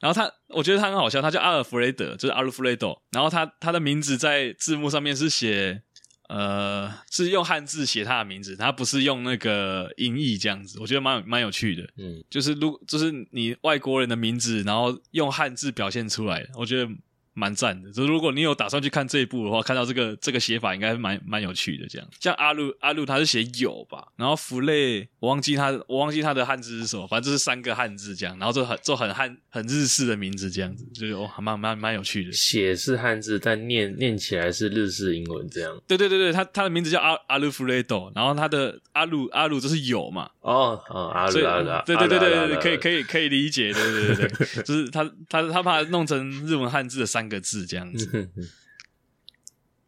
[0.00, 2.96] 然后他，我觉得他很好笑，他叫阿尔弗雷德，就是阿尔弗雷德。
[3.10, 5.82] 然后他他的名字在字幕上面是写，
[6.28, 10.78] 呃，是用汉字写他的名字，他不是用那个音译这样子。
[10.80, 16.90] 我觉得蛮有蛮有趣的，嗯，就是如就是你外国人的名字，然后用汉字表现出来，我觉得。
[17.34, 21.86] 蛮赞的，就是如果你有打算去看这一部的话，看到这个这个写法应该蛮蛮有趣的。
[21.88, 32.32] 这样，像阿路阿路他是写有吧，然后弗雷我忘记他我忘记他的汉字是什么，反正就是三个汉字这样，然后就很就很汉很日式的名字这样子，就是哦还蛮蛮蛮有趣的。
[32.32, 35.74] 写是汉字，但念念起来是日式英文这样。
[35.88, 40.28] 对对对对，他他的名字叫阿阿路弗雷多，然后他的阿路阿路就是有嘛。
[40.42, 47.21] 哦哦，阿路阿路，对对对对，可以可以可以理解，对对对对， 就是他他他把它弄成日文汉字的三。
[47.22, 48.28] 三个字这样子，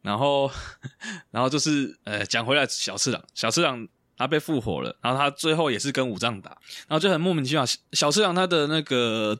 [0.01, 0.49] 然后，
[1.31, 6.51] 然后就是呃，讲回来，小次郎，小次郎他被复活了，然后他最后也是跟武藏打，
[6.87, 7.65] 然后就很莫名其妙。
[7.91, 9.37] 小次郎他的那个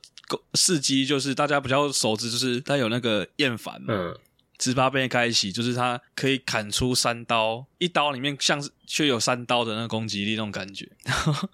[0.56, 4.18] 事迹就是大家比较熟知，就是他有那个厌烦嘛，嗯，
[4.60, 10.90] 十八倍开启，就是他可以砍出三刀，一刀里面像是却有三刀的那个攻击力那种感觉。
[11.06, 11.50] 然 后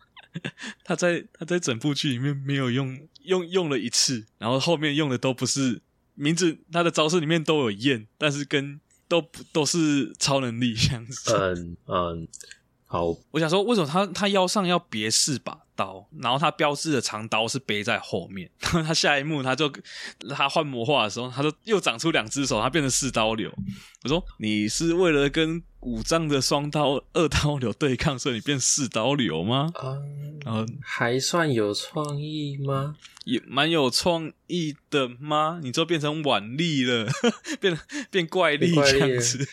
[0.84, 5.82] 他在他在整部剧里面没有用用用了一次，然后后面用的都不是。
[6.16, 11.36] 名字，他的招式里面都有燕，但是跟都不都是超能力这样子。
[11.36, 12.28] 嗯嗯，
[12.86, 13.16] 好。
[13.32, 18.50] 我想说，为什么他他腰上要别四把刀，然后他标志的长刀是背在后面？
[18.60, 19.72] 然后他下一幕他就
[20.30, 23.52] 他幻魔化的时候，他就又长出两只手，他变成四刀流。
[24.04, 29.72] 我说，你是为了跟武藏的双刀二刀流对抗，所以你变四刀流吗？
[29.84, 32.96] 嗯，然后还算有创意吗？
[33.26, 35.60] 也蛮有创意的吗？
[35.62, 37.08] 你就变成腕力了，
[37.60, 37.78] 变
[38.10, 39.48] 变怪力这样子，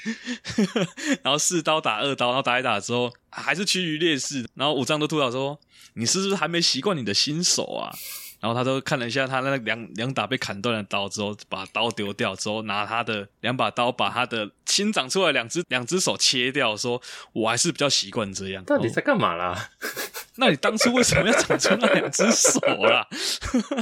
[1.23, 5.59] 然后四刀打二刀，然后打一打之后还是趋于劣势，然后五丈都吐槽说
[5.95, 7.95] ：“你是不是还没习惯你的新手啊？”
[8.41, 17.03] 然后他都看了一下他那两两把被砍断的刀之后，把刀丢掉之后，拿他的两把刀把他的新长出来两只两只手切掉，说
[17.35, 19.71] ：“我还是比较习惯这样。”到底在干嘛啦？
[20.37, 23.09] 那你当初为什么要长出那两只手啦？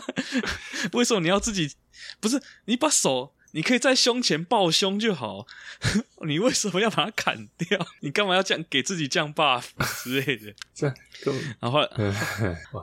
[0.92, 1.70] 为什么你要自己？
[2.18, 5.46] 不是你把手，你可以在胸前抱胸就好。
[6.26, 7.86] 你为什么要把它砍掉？
[8.00, 9.68] 你干嘛要这样给自己降 buff
[10.04, 10.52] 之类的？
[10.74, 10.86] 这
[11.59, 11.88] 然后后来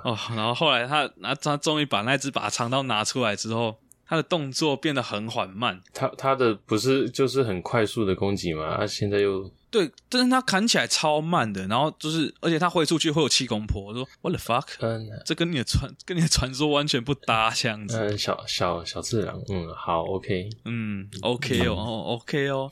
[0.04, 5.80] 哦，然后后来他拿他终于把那只把长刀拿出来之后，他的动作变得很缓慢。
[5.94, 8.76] 他他的不是就是很快速的攻击吗？
[8.78, 9.52] 他现在又。
[9.74, 13.86] 对，但是他砍起来超慢的，然后就是，而且他挥出去会有气功波。
[13.86, 14.68] 我说 What the fuck？
[14.80, 17.98] 嗯，这跟你的传跟你的传说完全不搭，这样子。
[17.98, 22.70] 嗯，小小小次郎，嗯，好，OK，嗯，OK 哦，哦，OK 哦，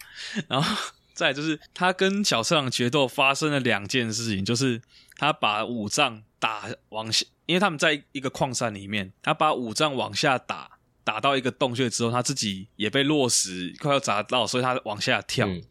[0.47, 4.79] 然后再就是他跟小次郎决斗发生了两件事情，就是
[5.17, 7.25] 他把五藏打往下。
[7.47, 10.69] 因为他们在一个矿山里面，他把五藏往下打，
[11.03, 15.45] 打到一个洞穴之后，他自己也被落石快要砸到，所以他往下跳。
[15.47, 15.61] 嗯、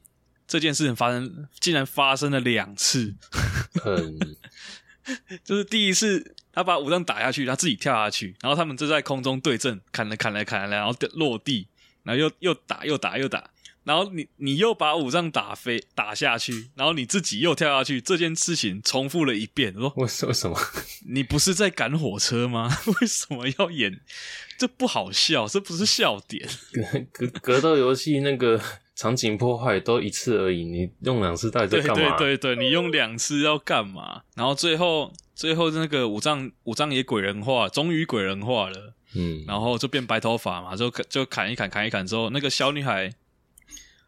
[0.51, 3.14] 这件事情发生，竟然发生了两次。
[3.80, 4.18] 很，
[5.44, 11.68] 就是第一次他把五藏打下去，他自己跳下去，然后他们就在空中对阵，砍来砍来砍来，然后落地，
[12.03, 13.51] 然后又又打又打又打。
[13.82, 19.72] 然后你你又把五藏打飞打下去，然后你自己又跳下去，这件事情重复了一遍。
[19.94, 20.59] 我说为为什么？
[21.09, 22.68] 你不是在赶火车吗？
[23.01, 24.01] 为什么要演？
[24.59, 26.46] 这不好笑，这不是笑点。
[27.11, 28.61] 格格斗游戏那个
[28.95, 32.16] 场景破坏都一次而已，你用两次到底在干嘛？
[32.16, 34.22] 对对对对，你用两次要干嘛？
[34.34, 38.95] 然后最后最后那个五藏五藏也鬼人化，终于鬼人化了。
[39.14, 43.12] 嗯，然后就变白头发嘛，就就砍一砍砍一砍之后，那个小女孩。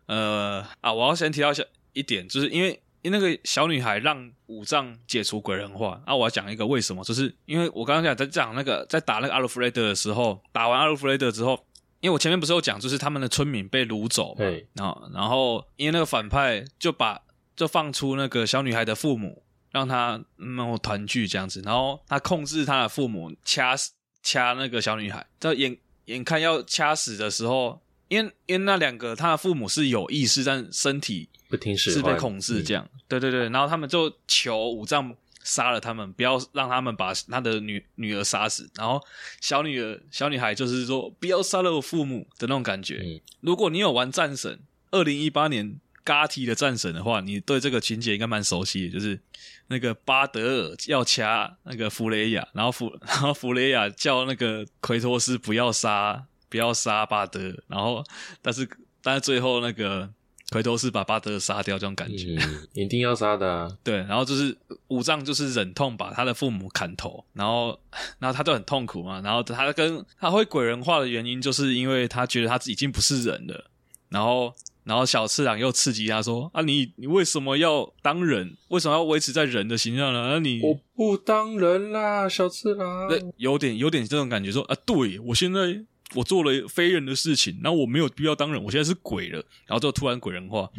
[0.06, 1.62] 呃啊，我要先提到一下
[1.92, 11.64] 一点，就是因为因为那个小女孩让五藏解除鬼人化啊，我要讲一个为什么，就是因为我刚刚讲在讲那个在打那个阿鲁弗雷德的时候，打完阿鲁弗雷德之后，
[12.02, 14.44] 因为我前面不是有讲，就是他们的村民被掳走嘛，
[14.74, 17.18] 然后然后因为那个反派就把
[17.56, 23.92] 就放出那个小女孩的父母，让他能够团聚这样子，然后他控制他的父母掐死
[24.22, 27.80] 掐那个小女孩，在眼眼看要掐死的时候。
[28.08, 32.86] 因为因为那两个他的父母是有意识，但身体不听使唤，是被控制这样。
[32.92, 38.70] 嗯、对对对，然后他们就求五藏杀了他们，不要让他们把他的女女儿杀死。
[38.76, 39.00] 然后
[39.40, 43.00] 小女儿小女孩就是说不要杀了我父母的那种感觉。
[43.02, 49.20] 嗯、如果你有玩战神二零一八年 GOTY 的战神的话，你对这个情节应该蛮熟悉的，就是
[49.68, 56.26] 那个巴德尔要掐那个弗雷亚，然后弗然后弗雷亚叫那个奎托斯不要杀。
[56.52, 58.04] 不要杀巴德，然后，
[58.42, 58.68] 但是，
[59.02, 60.06] 但是最后那个
[60.52, 63.68] 奎托斯把巴德杀掉，这种感觉，嗯、一定要杀的啊。
[63.82, 64.56] 对，然后就是
[64.88, 67.78] 五藏就是忍痛把他的父母砍头，然后，
[68.20, 69.20] 然后他就很痛苦嘛。
[69.22, 73.64] 然后他跟他会鬼人化的原因，就是因为他觉得他已经不是人了。
[74.08, 74.52] 然后，
[74.84, 78.56] 然后小次郎又刺激他说：“啊，你你为什么要当人？
[78.68, 80.28] 为什么要维持在人的形象呢？
[80.32, 83.08] 那你我不当人啦，小次郎。
[83.08, 85.84] 对，有点有点这种感觉说，说啊，对我现在。
[86.14, 90.70] 我做了非人的事情，然后我没有必要当人，我现在是鬼了，然后就突然鬼人化，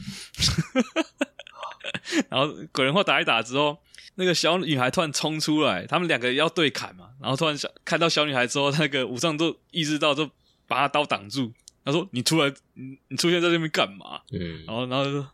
[2.29, 3.77] 然后鬼人化打一打之后，
[4.15, 10.29] 那个小女孩突然冲出来，他们两个要对砍嘛，然后突然小看到小女孩之后，那个武藏都意识到，就
[10.67, 11.51] 把他刀挡住，
[11.83, 15.25] 他说：“你出来，你你出现在这边干嘛？”嗯，然后然后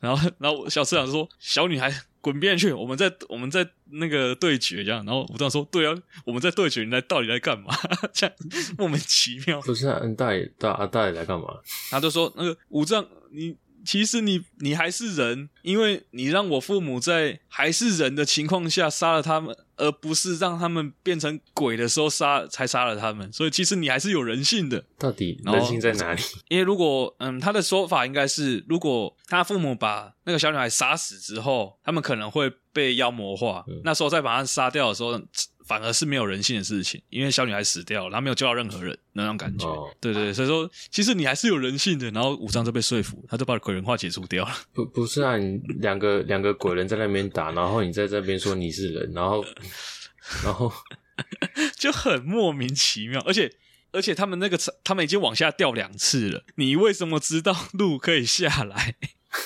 [0.00, 1.92] 然后然后小次长说：“小女孩。”
[2.26, 2.72] 滚边去！
[2.72, 5.94] 我们在我们在那个对决这样，然后武藏说：“对啊，
[6.24, 7.72] 我们在对决，你来到底来干嘛？”
[8.12, 8.36] 这样
[8.76, 9.60] 莫名其妙。
[9.60, 11.46] 不是啊，大爷大阿大爷来干嘛？
[11.88, 23.32] 他就说：“那个武藏，你。”其实你你还是人，因为你让我父母在还是人的情况下杀了他们，而不是让他们变成鬼的时候杀才杀了他们。
[23.32, 24.84] 所以其实你还是有人性的。
[24.98, 26.22] 到底人性在哪里？
[26.48, 33.64] 因为如果嗯，他的说法应该是，如果他父母把那个小女孩杀死之后，他们可能会被妖魔化。
[33.68, 35.20] 嗯、那时候再把他杀掉的时候。
[35.66, 39.66] 反而是没有人性的事情，因为小女孩死掉了，然后没有救到任何人那种感觉。
[39.66, 42.10] 哦、对对，所以说其实你还是有人性的。
[42.12, 44.54] 然后武藏就被说服，他就把鬼人化解除掉了。
[44.72, 49.44] 不不是啊，你两个两个鬼人在那边打，然后你在这边说你是人，然后
[50.44, 50.72] 然后
[51.76, 53.20] 就很莫名其妙。
[53.26, 53.52] 而且
[53.90, 58.94] 而且他们那个他们已经往下掉两次了，你为什么知道路可以下来？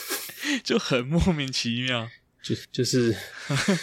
[0.63, 2.09] 就很莫名其妙。
[2.43, 3.15] 就就是，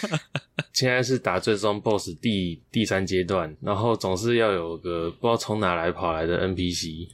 [0.74, 7.08] 现在是打最终 BOSS 第第三阶段，然后总是要有个不知道从哪来跑来的 NPC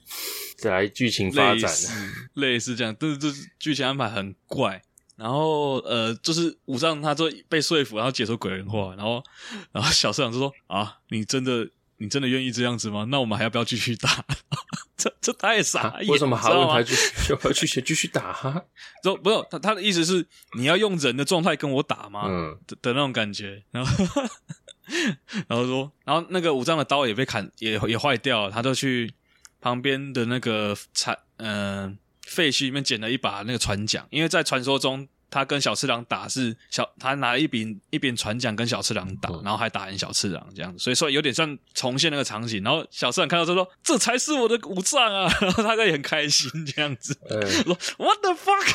[0.57, 1.93] 再来剧情发展，类似，
[2.35, 3.29] 类似这样，但是这
[3.59, 4.83] 剧情安排很怪。
[5.17, 9.23] 然后呃，就是武藏他就被说服，然后解除鬼人话，然后
[9.71, 11.69] 然后小社长就说啊，你真的。
[11.99, 13.07] 你真的愿意这样子吗？
[13.09, 14.25] 那我们还要不要继续打？
[14.97, 16.95] 这这太傻眼，为什么还要还去
[17.31, 18.33] 要不要继续继续打？
[18.35, 18.65] 哈，
[19.03, 20.27] 不不是他他的意思是
[20.57, 22.25] 你要用人的状态跟我打吗？
[22.27, 23.63] 嗯的，的那种感觉。
[23.71, 24.05] 然后
[25.49, 28.51] 然后说，然后那个五藏的刀也被砍，也也坏掉了。
[28.51, 29.13] 他就去
[29.61, 35.09] 旁边的那个残嗯废墟里面捡了一把那个船桨，因为在传说中。
[35.35, 42.63] 他跟小次郎打是小，他拿了一柄一柄船桨跟小次郎打，然后还打赢小次郎这样子，所以说有点像重现那个场景。
[42.63, 48.73] 然后小次郎看到之后说：“这才是我的武藏啊！” 然后他也很开心这样子，欸、说：“What the fuck？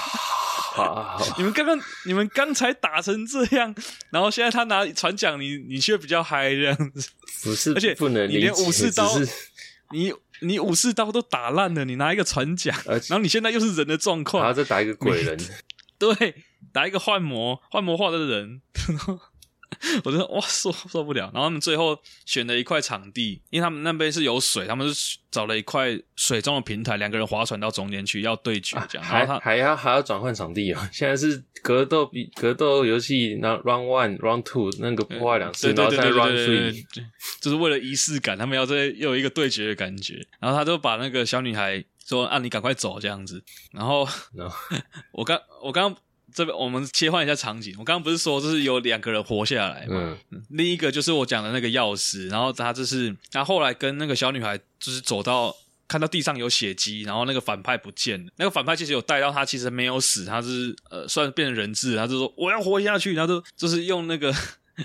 [0.73, 3.73] 好好好你们刚刚你们刚才打成这样，
[4.11, 7.09] 然后现在他拿船桨，你你却比较嗨这样子，
[7.41, 7.71] 不是？
[7.73, 9.09] 而且不能你连武士刀，
[9.93, 15.39] 你你武士刀都打烂了，你拿一个船桨，然后你现在又是人的状况，然后再打一个鬼人。
[15.99, 16.15] ”对，
[16.71, 18.61] 打一个幻魔，幻魔化的人，
[20.03, 21.29] 我就哇受受不了。
[21.33, 29.07] 然后他们最后选了一块场地，因为他们那边是有水，他们是找了一块水中的平台，两个人划船到中间去要对决这样。
[29.07, 30.79] 啊、还还要还要转换场地哦。
[30.91, 36.85] 现在是格斗比格斗游戏，那 round one round two 那个破坏两次，然后再 round three，
[37.39, 40.25] 就是为了仪式感，他们要再又有一个对决的感觉。
[40.39, 44.49] 然后他就把那个小女孩说：“啊，你赶快走这样子。”然后 No.
[45.13, 45.95] 我刚我刚。
[46.33, 50.17] 这边我们切换一下场景，我刚刚不是说就是有两个人活下来嘛？
[50.31, 55.55] 嗯，另一个就是我讲的那个药师，然后他就是他后来跟那个小女孩就是走到
[55.87, 64.33] 看到地上有血迹，然后那个反派不见了，那个反派其实有带到他其实没有死，他是呃算变成人质，他就说我要活下去，然后就就是用那个。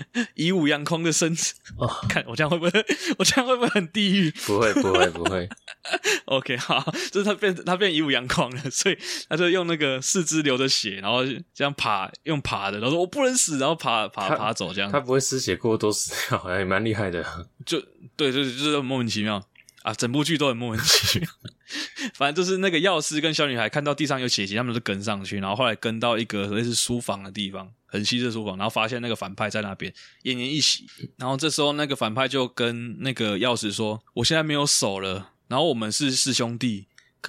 [0.35, 2.85] 以武扬空的身子，哦，看我这样会不会？
[3.17, 4.31] 我这样会不会很地狱？
[4.45, 5.47] 不会，不会，不会。
[6.25, 8.97] OK，好，就是他变他变以武扬空了，所以
[9.29, 11.23] 他就用那个四肢流着血，然后
[11.53, 14.91] 这样爬，用爬的，然后说我不能死，然后爬爬爬走这样。
[14.91, 17.23] 他不会失血过多死掉，好像也蛮厉害的。
[17.65, 17.81] 就
[18.15, 19.41] 对，就是就是莫名其妙
[19.85, 21.29] 啊，整部剧都很莫名其妙。
[22.15, 30.87] 反正就是那个药师跟小女孩看到地上有血迹，他们就跟上去，然后后来跟到一个类似书房的地方，很稀的书房，然后发现那个反派在那边奄奄一息。
[31.17, 36.87] 然后这时候那个反派就跟那个药师说：“我现在没有手了，然后我们是师兄弟，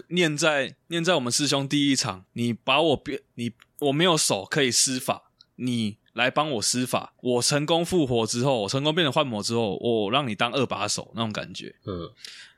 [0.08, 12.10] 念在念在我们师兄弟一场，你把我变你我没有手可以施法，你来帮我施法，我成功复活之后，我成功变成幻魔之后，我让你当二把手那种感觉。”嗯。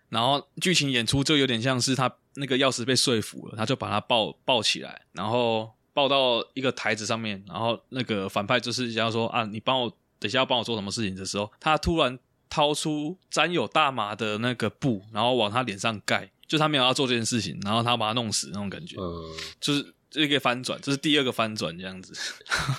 [0.08, 22.12] 然后剧情演出就有点像是他那个钥匙被说服了，他就把他抱抱起来，然后抱到一个台子上面，然后那个反派就是想要说啊，你帮我等一下要帮我做什么事情的时候，他突然掏出沾有大麻的那个布，然后往他脸上盖，就他没有要做这件事情，然后他把他弄死那种感觉，嗯，就是这个翻转，这是第二个翻转这样子，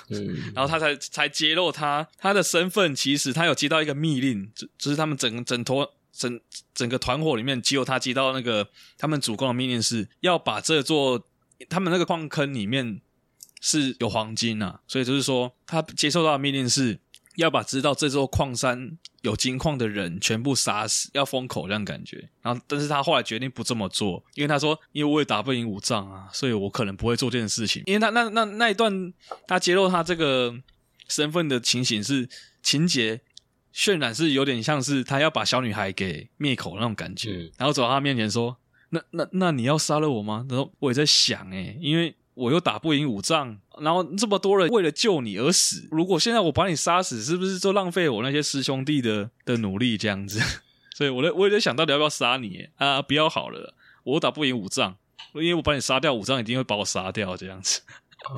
[0.10, 5.94] 嗯， 然后他才才揭露他他的身份，其实他有接到一个密令，就就是他们整整坨。
[6.12, 6.38] 整
[6.74, 8.68] 整个团伙里面，只有他接到那个
[8.98, 11.26] 他们主公的命令是要把这座
[11.70, 13.00] 他们那个矿坑里面
[13.62, 17.00] 是有黄金啊，所以就是说他接受到的命令是
[17.40, 22.30] 要把知道这座矿山有金矿的人全部杀死，要封口这样感觉。
[22.42, 27.84] 然后，但是他后来决定不这么做，因为他说，因为我也打不赢五藏啊，所以我可能不会做这件事情。
[27.86, 29.14] 因为他那那那一段
[29.48, 30.54] 他揭露他这个
[31.08, 32.28] 身份的情形是
[32.62, 33.22] 情节。
[33.72, 38.58] 渲染是有点像是他要把小女孩给灭口那种感觉，然后走到他面前说
[38.90, 50.40] ：“那那那你要杀了我吗？”然后我也在想，诶，因为我又打不赢五藏，然后这么多人为了救你而死，如果现在我把你杀死，是不是就浪费我那些师兄弟的的努力这样子？
[50.96, 53.02] 所以我在我也在想到底要不要杀你啊？
[53.02, 53.74] 不要好了，
[54.04, 54.96] 我打不赢五藏，
[55.34, 57.82] 因为我把你杀掉，五藏一定会把我杀掉这样子。
[58.30, 58.36] 哦、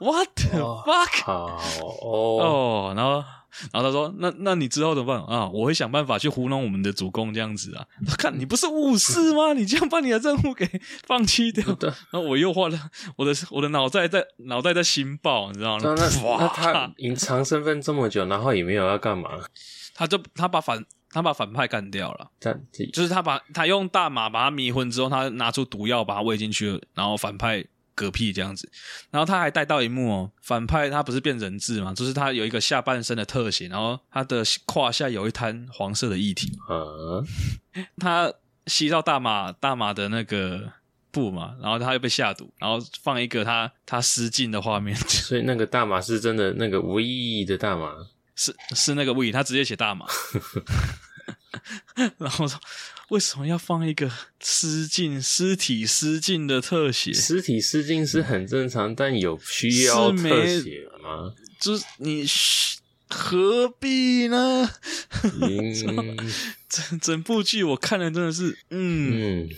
[0.00, 1.30] What the fuck？
[1.30, 3.24] 哦，然后。
[3.72, 5.48] 然后他说：“那那你之后怎么办啊？
[5.48, 7.86] 我会想办法去糊弄我们的主公这样子啊！
[8.18, 9.52] 看你不是武士吗？
[9.54, 10.68] 你这样把你的任务给
[11.06, 11.64] 放弃掉。
[11.80, 12.78] 然后我又换了
[13.16, 15.94] 我的我的脑袋在脑袋在心爆，你知道吗？
[15.96, 19.30] 那哇那他隐藏身份这么久，然后也没有要干嘛？
[19.94, 22.52] 他就他把反他把反派干掉了，这
[22.92, 27.64] 就是他把他用大麻把他迷昏之后，他拿出毒药把他喂进去了，然后反派。”
[27.96, 28.70] 嗝屁这样子，
[29.10, 37.26] 然后他还带到一幕哦，反派他不是变人质嘛，就是他有一个下半身的特写，然后他的胯下有一滩黄色的液体，嗯，
[37.98, 38.32] 他
[38.66, 40.70] 吸到大麻大麻的那个
[41.10, 47.94] 布嘛，然后他又被下毒，然后放一个他他失禁的画面， 所以那个大麻是真的那个无意义的大麻，
[48.34, 50.04] 是是那个无意义，他直接写大麻，
[52.18, 52.60] 然后说。
[53.10, 57.12] 为什么要放一个失禁、尸体失禁的特写？
[57.12, 61.32] 尸体失禁是很正常，但有需要特写吗？
[61.60, 62.26] 就是你
[63.08, 64.68] 何必呢？
[65.40, 66.16] 嗯、
[66.68, 69.44] 整整部剧我看了真的是，嗯。
[69.44, 69.48] 嗯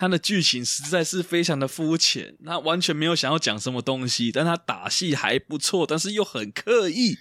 [0.00, 7.16] 他的剧情实在是非常的肤浅，他完全没有想要讲什么东西，但他打戏还不错，但是又很刻意。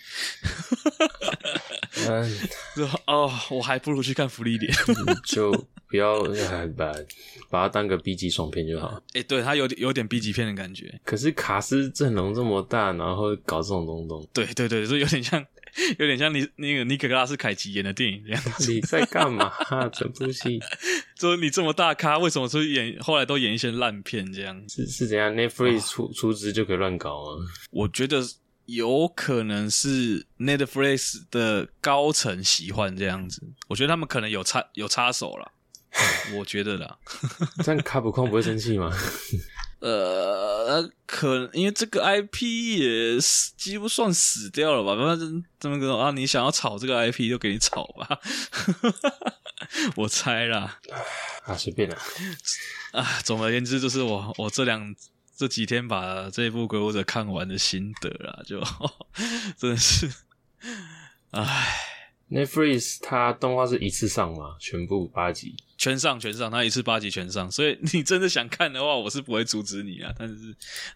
[2.07, 2.37] 嗯，
[3.07, 4.71] 哦，我还不如去看《福利点》，
[5.25, 5.51] 就
[5.89, 6.21] 不要
[6.77, 6.93] 把
[7.49, 8.89] 把它当个 B 级爽片就好。
[9.13, 11.01] 哎、欸，对，它有点有点 B 级片的感觉。
[11.03, 15.43] 可是卡斯阵容这么大，然后搞这种东东，对对对，就有点像。
[15.99, 18.71] 有点像你那个尼可拉斯凯奇演的电影这样子。
[18.71, 19.51] 你在干嘛？
[19.93, 20.59] 整部戏，
[21.19, 24.63] 说你这么大咖，为什么出演后来都演一些烂片这样？
[24.67, 27.37] 是是怎样？Netflix 出出资就可以乱搞啊？
[27.71, 28.21] 我觉得
[28.65, 33.41] 有可能是 Netflix 的高层喜欢这样子。
[33.67, 35.51] 我觉得他们可能有插有插手了。
[36.37, 36.97] 我觉得啦。
[37.63, 38.91] 这样卡普空不会生气吗？
[39.79, 42.43] 呃，可能因为这个 IP
[42.79, 43.19] 也
[43.55, 44.95] 几乎算死掉了吧？
[44.95, 48.19] 反正这么个啊，你想要炒这个 IP 就给你炒吧。
[49.95, 50.79] 我猜啦，
[51.45, 51.97] 啊，随便啦。
[52.91, 54.95] 啊，总而言之，就是我我这两
[55.35, 58.59] 这几天把这一部《鬼武者》看完的心得啦，就
[59.57, 60.11] 真的是，
[61.31, 61.93] 唉。
[62.29, 64.57] Netflix 它动画是一次上吗？
[64.59, 65.55] 全部八集？
[65.77, 67.49] 全上全上，他一次八集全上。
[67.51, 70.35] 所以你真的想看的话，我是不会阻止你啊，但是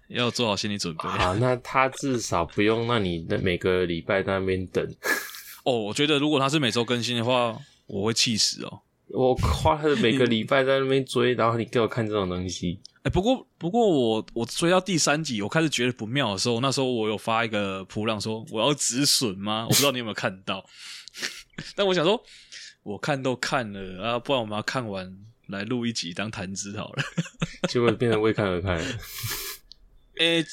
[0.07, 1.07] 要做好心理准备。
[1.07, 4.85] 啊， 那他至少不用让你每个礼拜在那边等。
[5.63, 7.55] 哦，我觉得如果他是每周更新的话，
[7.85, 8.81] 我会气死哦。
[9.09, 12.79] 我花了每个礼拜在那边追，然后你给我看这种东西。
[12.99, 19.65] 哎、欸，不过不过我我追到第三集，我开始觉得不妙的时候，那时候我有发一个普浪说我要止损吗？
[19.65, 20.65] 我不知道你有没有看到。
[21.75, 22.23] 但我想说，
[22.83, 25.17] 我看都看了啊，不然我们要看完
[25.47, 27.03] 来录一集当谈资好了。
[27.69, 28.85] 结果变成为看而看了。
[30.19, 30.47] 诶、欸，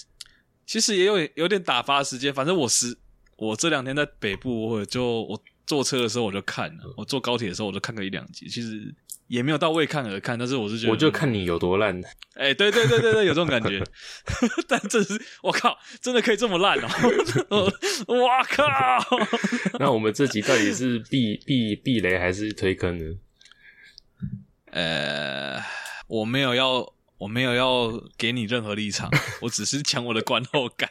[0.67, 2.33] 其实也有有点打发时间。
[2.33, 2.97] 反正我是
[3.37, 8.49] 我这两天在北部，我就我坐车的时候我就看了，我坐高铁的时候我就看个一两集。
[8.49, 8.95] 其实。
[9.29, 11.99] 也没有到为看而看，但是我是觉得，我就看你有多烂。
[12.35, 13.83] 哎、欸，对对对对对，有这种感觉。
[14.67, 16.79] 但这是我靠，真的可以这么烂
[17.51, 17.71] 哦！
[18.09, 18.65] 我靠！
[19.79, 23.17] 那我们这集到底是避避避雷还是推坑呢？
[24.71, 25.61] 呃，
[26.07, 29.11] 我没有要，我没有要给你任何立场，
[29.43, 30.91] 我只是讲我的观后感。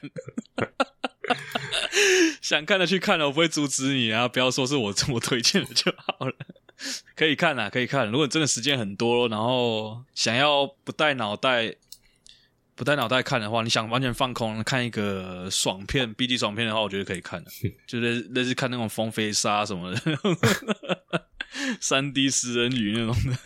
[2.41, 4.27] 想看的去看了，我不会阻止你啊！
[4.27, 6.33] 不要说是我这么推荐的就好了。
[7.15, 8.07] 可以看啊，可以看。
[8.09, 11.75] 如果真的时间很多，然后想要不带脑袋、
[12.75, 17.49] 不带脑袋看的话，你想完全放空看一个爽片、B D 爽片的话，我觉得可以看的。
[17.87, 20.01] 就是类似看那种风飞沙什么的，
[21.81, 23.37] 三 D 食人鱼那种的，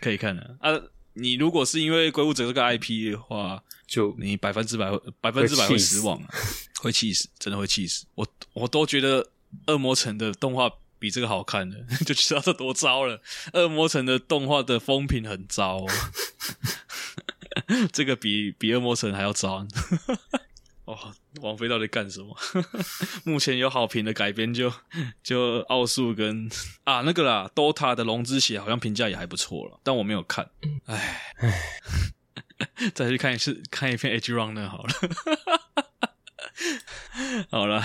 [0.00, 0.70] 可以看的啊。
[1.14, 4.88] 你如果是因为《鬼武者》这个 I P 的话，就你百分之百、
[5.20, 6.28] 百分之百会失望啊，
[6.78, 8.06] 会气死，真的会气死。
[8.14, 9.24] 我我都觉得
[9.66, 10.70] 《恶魔城》的动画。
[10.98, 13.20] 比这个好看的， 就知道这多糟了。
[13.52, 15.86] 恶魔城的动画的风评很糟，哦，
[17.92, 19.66] 这个比比恶魔城还要糟。
[20.84, 22.34] 哦，王菲到底干什么？
[23.24, 24.72] 目前有好评的改编就
[25.22, 26.48] 就奥数跟
[26.84, 30.48] 啊那个啦，DOTA 的龙之血好像评价也还不错了，但我没有看。
[30.86, 34.94] 唉唉，再去看一次，看一遍 Edgerunner 好了。
[37.50, 37.84] 好了。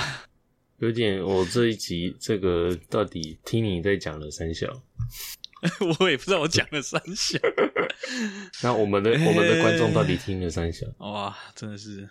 [0.79, 4.67] 有点，我这一集这个到底听你在讲了三小，
[5.99, 7.39] 我也不知道我讲了三小。
[8.61, 10.85] 那我们的、欸、 我们的观众到底听了三小？
[10.97, 12.09] 哇，真的是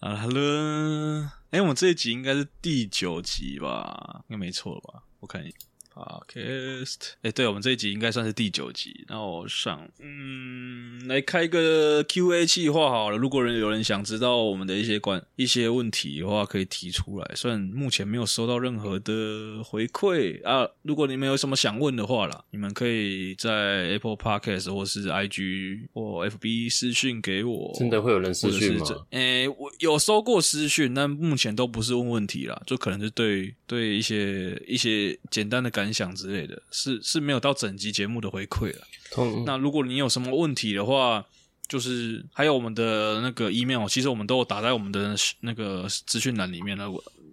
[0.00, 1.22] 啊哈喽！
[1.50, 4.24] 哎、欸，我们这一集应该是第九集吧？
[4.28, 5.04] 应该没错吧？
[5.20, 5.56] 我看一下。
[6.00, 9.04] Podcast，哎、欸，对，我们这一集应该算是第九集。
[9.08, 13.18] 那我想，嗯，来开个 Q&A 计划好了。
[13.18, 17.30] 如果人有人想知道我们的一些关一些问题的话，可以提出来。
[17.34, 27.72] 虽然目前没有收到任何的回馈啊，如果你们有什么想问的话啦，你们可以在 Apple Podcast 或是 IG 或 FB 私讯给我。
[27.78, 28.86] 真的会有人私讯吗？
[29.10, 35.89] 哎、欸，我有收过私讯，但目前都不是问问题啦，就可能是对对一些一些简单的感。
[35.90, 38.86] 分享之类的，是是没有到整集节目的回馈了。
[39.18, 41.24] 嗯、那如果你有什么问题的话，
[41.66, 46.88] 就是还有我们的那个 email，其实我们都有打在我们的那个资讯栏里面了，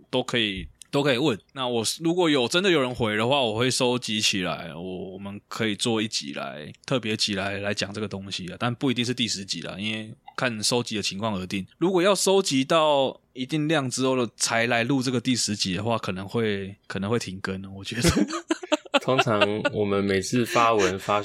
[0.09, 1.39] 都可以都可以问。
[1.53, 11.65] 那我如果有真的有人回的话，我会收集起来，我我们可以做一集来特别集来来讲这个东西啊，但不一定是第十集了，因为看收集的情况而定。
[11.79, 17.67] 如果要收集到一定量之后了才来录这个第十集的话，可能会可能会停更呢。
[17.75, 18.09] 我觉得，
[19.01, 19.41] 通常
[19.73, 21.23] 我们每次发文发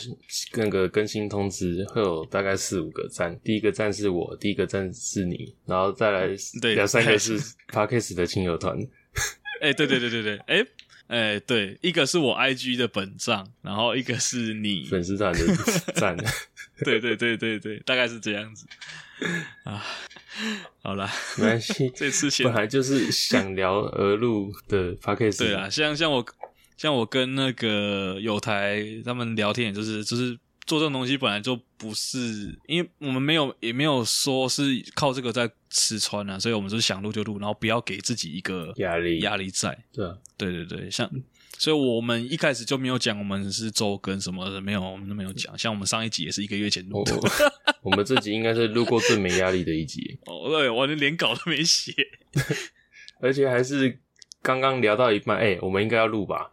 [0.54, 3.38] 那个更新通知，会有大概四五个赞。
[3.44, 6.28] 第一个赞是我，第一个赞是你，然后再来
[6.74, 7.38] 两三个是
[7.70, 8.76] Podcast 的亲友团。
[9.60, 10.66] 哎、欸，对对对对对，哎、欸、
[11.06, 15.56] 哎、欸，对，一个是我 IG 的本账，然后一个是你粉丝团的
[15.94, 16.16] 赞。
[16.84, 18.66] 对对对对对，大概是这样子
[19.64, 19.84] 啊。
[20.82, 21.92] 好啦，没关系。
[21.94, 25.38] 这次本来就是想聊而录的 podcast。
[25.38, 26.24] 对啊，像像我
[26.76, 30.36] 像我跟那个有台他们聊天，也就是就是
[30.66, 34.62] 做这种东西本来就不是，因为我们没有也没有说是
[34.94, 39.78] 靠这个在吃穿啊，所以我们就是想录就录，然后不要给自己一个压力压力在。
[39.92, 41.08] 对啊，对对对，像。
[41.58, 45.56] 所以我们一开始就没有讲我们是周更什么的，没有，我们都没有讲。
[45.56, 47.14] 像我们上一集也是一个月前录的。
[47.14, 47.20] 哦，
[47.82, 50.18] 我们这集应该是录过最没压力的一集。
[50.26, 51.92] 哦，对，我连连稿都没写，
[53.20, 54.00] 而且还是
[54.42, 56.50] 刚刚聊到一半，哎、欸，我们应该要录吧？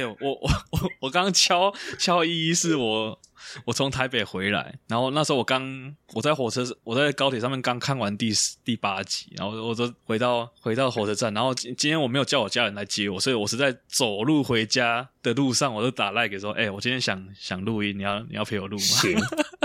[0.00, 3.18] 哎、哎、欸，我我我我刚敲敲一一是我
[3.64, 8.32] 我从台北回来，然后那时候我刚我在火车我在高铁上面刚看完第
[8.64, 18.82] 第八集，然后我就回到回到火车站，然后今今天我没有叫我家人来接我，所以我是在走路回家的路上，我就打赖给说，哎、欸，我今天想想录音，你要你要陪我录吗？
[18.84, 19.16] 行，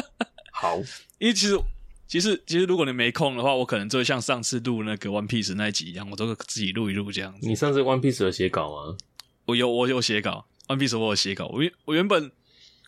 [0.53, 0.77] 好，
[1.17, 1.59] 因为其实。
[2.05, 7.47] 其实，其实如果你没空的话，我可能就会像上次录那个 One Piece 那一集一样，我都自己录一录这样子。
[7.47, 8.95] 你上次 One Piece 有写稿吗？
[9.45, 10.45] 我有，我有写稿。
[10.67, 11.47] One Piece 我有写稿。
[11.47, 12.31] 我原我原本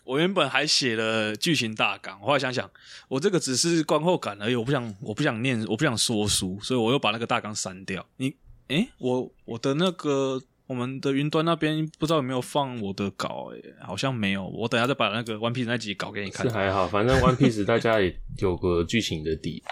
[0.04, 2.70] 我原本还写了剧情大纲，后来想想，
[3.08, 8.06] 我这个只是观后感而已，我不想我不想念，我不想说书，所以我又把那个大纲删掉。
[8.16, 8.34] 你，
[8.68, 10.42] 诶，我我的那个。
[10.68, 14.44] 我们的云端那边不知道有没有放我的稿，诶，好像没有。
[14.44, 16.44] 我等下再把那个 One Piece 那集稿给你看。
[16.44, 19.62] 是还好，反正 One Piece 大家也有个剧情的底。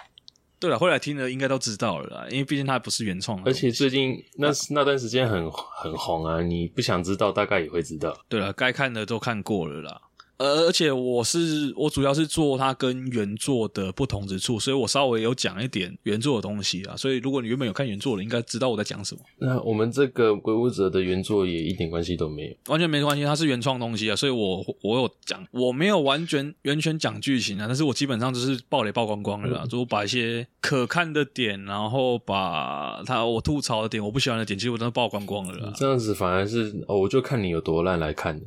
[0.59, 3.43] 对了，后来听的应该都知道了啦，因为毕竟它不是原创。
[3.45, 8.17] 而且最近那那段时间很很红啊，你不想知道，大概也会知道。
[8.29, 10.01] 对了，该看的都看过了啦。
[10.39, 16.97] 而而且我是我主要是做它跟原作的不同之处，所以我稍微有讲一点原作的东西啊。
[16.97, 19.21] 所以如果你原本有看原作的，应该知道我在讲什么。
[19.39, 24.17] 那我们这个鬼武者的原作也一点关系都没有，完全没关系，它是原创东西啊。
[24.17, 35.73] 所以我我有讲，我没有完全完全讲剧情啊，但是我基本上就是暴雷曝光光了啦，嗯、就把一些可看的点，然后把它我吐槽的点，我不喜欢的点，其实我都曝光光了啦。
[35.77, 38.45] 这样子反而是哦，我就看你有多烂来看的。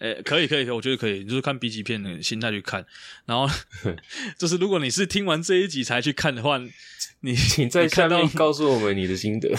[0.00, 1.19] 诶、欸，可以可以可以，我觉得可以。
[1.22, 2.84] 你就是看 B 级片的心态去看，
[3.26, 3.48] 然后
[4.38, 6.60] 就是如果你是听完这一集才去看的话，
[7.20, 9.54] 你 请在下面告诉我们你的心得。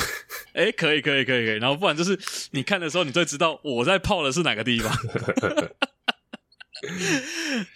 [0.54, 2.20] 哎、欸，可以可以可以可以，然后不然就是
[2.52, 4.92] 你看的时候，你就知道我在泡的是哪个地方。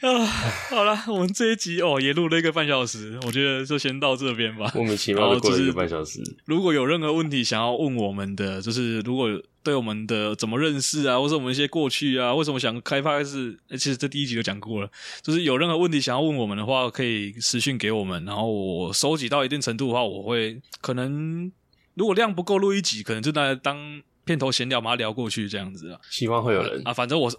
[0.01, 0.25] 啊，
[0.69, 4.71] 好了，我们这一集哦也录了一个半小时，我觉得就先到这边吧。
[4.75, 6.21] 莫名其妙的过了一个半小时。
[6.45, 9.29] 如果有任何问题想要问我们的，就是如果。
[9.65, 13.57] 对我们的怎么认识啊，或者我们一些过去啊，为什么想开发是？
[13.71, 14.87] 其实这第一集就讲过了，
[15.23, 21.51] 就是有任何问题想要问我们的话，可以私讯给我们，然后我收集到一定程度的话，我会可能
[21.95, 25.99] 如果量不够录一集，可能就来当片头闲聊，把它聊过去这样子啊。
[26.11, 27.35] 希望会有人啊，啊，反正我是。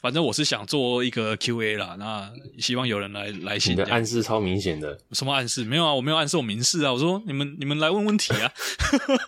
[0.00, 3.72] 反正我是想做一个 Q&A 啦，那希望有人来来信。
[3.72, 4.98] 你的暗示超明显的。
[5.12, 5.62] 什么暗示？
[5.64, 6.92] 没有啊，我没有暗示，我明示啊。
[6.92, 8.50] 我说你们你们来问问题啊。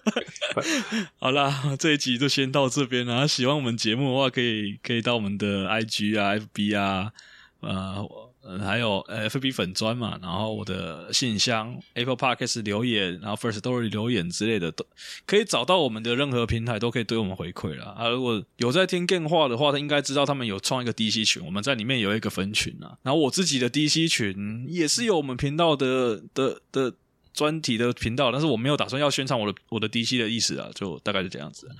[1.21, 3.27] 好啦，这一集就先到这边啦。
[3.27, 7.13] 喜欢我们节目的话，可以可以到我们的 IG 啊、FB 啊，
[7.61, 8.22] 呃。
[8.45, 14.85] 嗯，还有呃，FB 粉砖嘛，然后我的信箱 Apple Podcast 留言，然后 First Story 留言之类的，都
[15.27, 17.85] 可以找到我们的任何平台，都可以对我们回馈了。
[17.87, 22.99] 啊，如果有在听电话的话，他应该知道他们有创一个 DC 群，我们在里面有一个分群啊。
[23.03, 26.93] 然后我自己的 DC 群也是有我们频道的的的
[27.33, 31.71] 专题的频道，但是我没有打算要宣传我的我的 DC 的意思啊，就大概是这样子。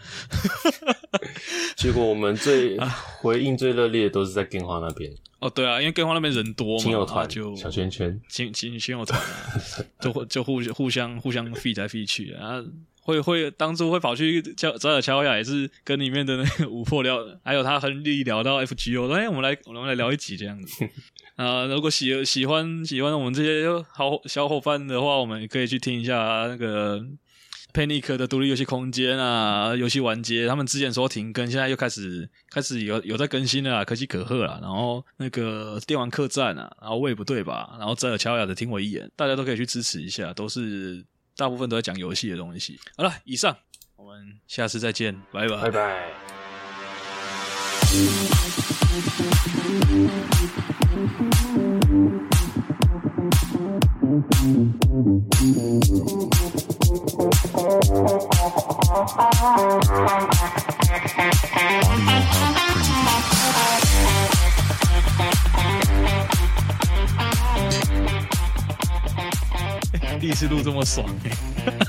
[1.77, 2.79] 结果我们最
[3.21, 5.13] 回应最热烈的都是在电话那边。
[5.43, 9.27] 哦，对啊，因为电话那边人多嘛，亲友团就小圈圈，亲亲亲友团啊，
[10.01, 12.63] 就就互互相互相 feed 来 feed 去啊，
[13.01, 20.89] 会会当初会跑去叫找找乔雅，也是跟里面的那个 五破聊，还有他亨利聊到 FGO，说哎，我们来我们来聊一集这样子
[21.35, 21.65] 啊。
[21.67, 27.05] 如果喜喜欢喜欢我们这些好小伙伴的话，我们也可以去听一下那个。
[27.73, 34.59] Panic 的独立游戏空间啊，游戏玩街，他们之前说停更，现在又开始开始有有在更新了，可喜可贺啦。
[34.61, 37.75] 然后那个电玩客栈啊，然后胃不对吧？
[37.79, 41.03] 然后泽尔乔雅的听我一眼，大家都可以去支持一下，都是
[41.35, 42.79] 大部分都在讲游戏的东西。
[42.95, 43.57] 好了，以上，
[43.97, 46.13] 我们下次再见，拜拜，拜拜。
[70.21, 71.05] 第一次录这么爽，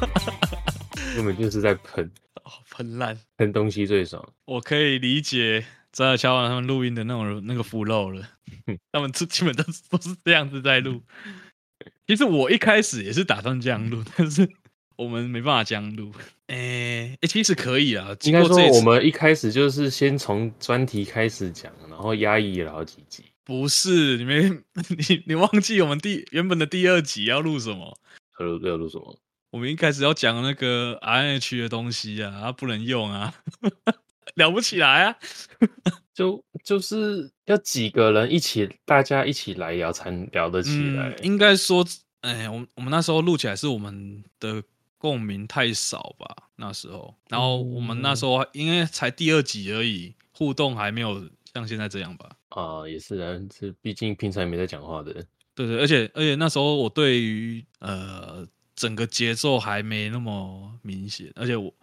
[1.15, 2.09] 根本就是在喷，
[2.71, 4.27] 喷烂，喷东西最爽。
[4.45, 5.63] 我可以理解
[5.93, 8.27] 扎尔乔瓦他们录音的那种那个 flow 了，
[8.91, 11.01] 他们基基本都都是这样子在录。
[12.05, 14.49] 其实我一开始也是打算这样录，但是。
[14.95, 16.11] 我们没办法这样录，
[16.45, 18.15] 哎、欸、诶，其实可以啊。
[18.21, 23.23] 应该说，我们一开始就是先从专题开始讲，然后压抑了好几集。
[23.43, 24.43] 不是，你没
[24.95, 27.97] 你你忘记我们第原本的第二集要录什么？
[28.39, 29.17] 要录要录什么？
[29.49, 33.33] 我们一开始要讲那个 RH 的东西啊，它不能用啊，
[34.35, 35.15] 聊不起来啊。
[36.13, 41.09] 就就是要几个人一起，大家一起来聊才聊得起来。
[41.09, 41.85] 嗯、应该说，
[42.21, 44.63] 哎、欸，我我们那时候录起来是我们的。
[45.03, 52.29] 共鸣太少吧，那时候，然后我们那时候因为才第二集而已，互互动还没有像现在这样吧？
[52.47, 55.11] 啊，也是啊，这毕竟平常也没在讲话的。
[55.53, 58.47] 对对，而且而且那时候我对于呃
[58.77, 61.73] 整个节奏还没那么明显，而且我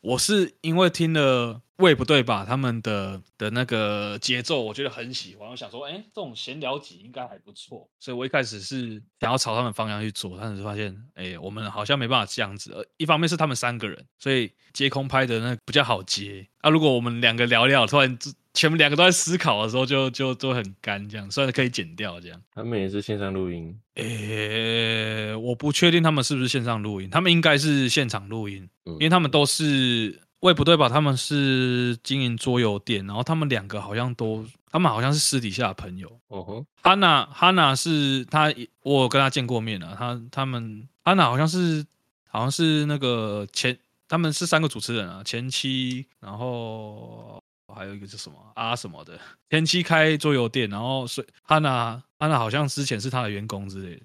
[0.00, 1.62] 我是因为听了。
[1.78, 2.44] 胃，不对吧？
[2.44, 5.48] 他们的的那个节奏，我觉得很喜欢。
[5.48, 7.88] 我想说，哎，这种闲聊集应该还不错。
[8.00, 12.88] 所以我一开始是想要朝他们方向去做，但是发现，哎，我们好像没办法这样子。
[12.96, 16.48] 一方面是他们三个人，所以接空拍的那比较好接。
[16.62, 18.18] 啊，如果我们两个聊聊，突然
[18.58, 22.42] 全部两个都在思考的时候就，就就都很干，这样虽然可以剪掉这样。
[22.52, 23.78] 他们也是线上录音？
[23.94, 30.20] 哎，我不确定他们是不是线上录音，他们应该是现场录音，嗯，因为他们都是。
[30.40, 30.88] 喂，不对吧？
[30.88, 36.08] 他们是经营桌游店，然后他们两个好像都，他们好像是私底下的朋友。
[36.28, 38.54] 哦吼，哈娜，哈娜是他，
[38.84, 39.96] 我有跟他见过面了。
[39.98, 41.84] 他他们，哈娜好像是，
[42.28, 43.76] 好像是那个前，
[44.06, 47.37] 他们是三个主持人啊，前妻，然后
[47.78, 49.18] 还有一个是什么啊什么的，
[49.48, 54.02] 前妻开桌游店，然后所以哈娜，哈娜好像之前是他的员工之类的。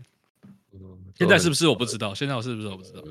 [1.15, 2.13] 现在是不是我不知道？
[2.15, 3.01] 现在我是不是我不知道？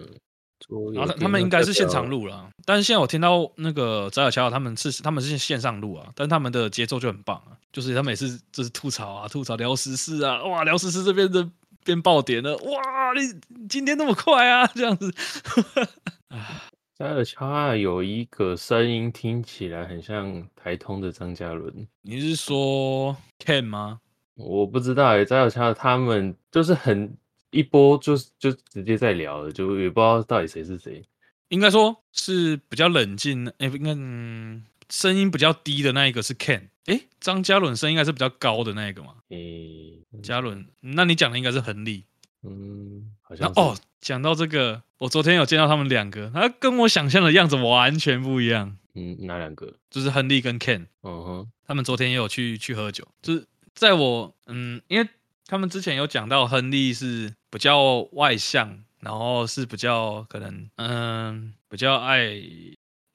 [0.94, 11.48] 然后他们应该是现场录了，但是现在我听到那个翟小乔他们是他们是线上录啊，但他们的节奏就很棒啊，就是他们也是就是吐槽啊，吐槽聊时事啊，哇，聊时事这边的
[11.84, 15.12] 变爆点了，哇，你今天那么快啊，这样子。
[17.02, 23.98] 翟小乔有一个声音听起来很像台通的张嘉伦，你是说 Ken 吗？
[24.34, 27.16] 我不知道哎，翟小乔他们就是很。
[27.50, 31.04] 一波就就直接在聊了，就也不知道到底谁是谁。
[31.48, 36.62] 应该说是比较冷静，哎、欸，应该嗯，声音比较低的那一个是 Ken。
[36.86, 39.16] 哎、欸，张嘉伦声音应该是比较高的那一个嘛？
[39.28, 42.04] 诶、欸，嘉伦，那你讲的应该是亨利。
[42.42, 43.76] 嗯，好像哦。
[44.00, 48.76] 讲到这个，我昨天有见到他们两个，他跟我想象的样子完全不一样。
[48.94, 49.74] 嗯，哪两个？
[49.90, 50.86] 就是亨利跟 Ken。
[51.02, 55.08] 嗯哼，他们昨天也有去去喝酒，就是在我嗯，因为。
[55.48, 62.40] 他们之前有讲到，亨利是比较外向，然后是比较可能，嗯，比较爱，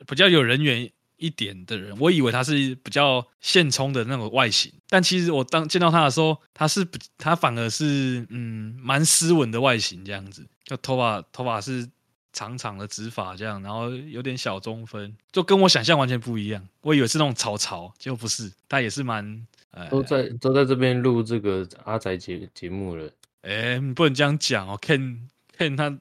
[0.05, 0.87] 比较有人缘
[1.17, 1.95] 一点的人。
[1.99, 6.87] 我以为他是比较现充的那种外形，但其实我当见到他的时候，他是
[7.17, 11.87] 他反而是嗯，蛮斯文的外形这样子，就头发头发是
[12.33, 16.67] 长长的直发这样，然后有点小中分，就跟我想象完全不一样。
[16.81, 19.45] 我以为是那种草草，结果不是，他也是蛮。
[19.91, 23.05] 都在都在这边录这个阿宅节节目了。
[23.43, 24.75] 哎、欸，你不能这样讲哦。
[24.81, 25.19] Ken
[25.55, 25.91] Ken 他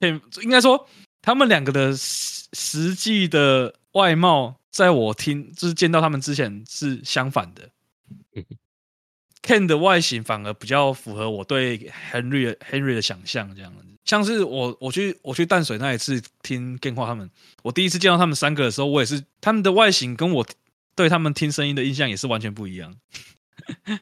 [0.00, 0.88] Ken 应该说
[1.22, 7.70] 他们两个的实实际的外貌，在我听就是见到他们之前是相反的。
[9.42, 11.78] Ken 的外形反而比较符合我对
[12.12, 13.84] Henry Henry 的想象，这样子。
[14.04, 17.30] 像是我我去我去淡水那一次听 Ken 话他们，
[17.62, 20.46] 我第一次见到他们三个的时候，我也是他们的外形跟我。
[20.96, 22.94] 对他们听声音的印象也是完全不一样。
[23.86, 23.98] 没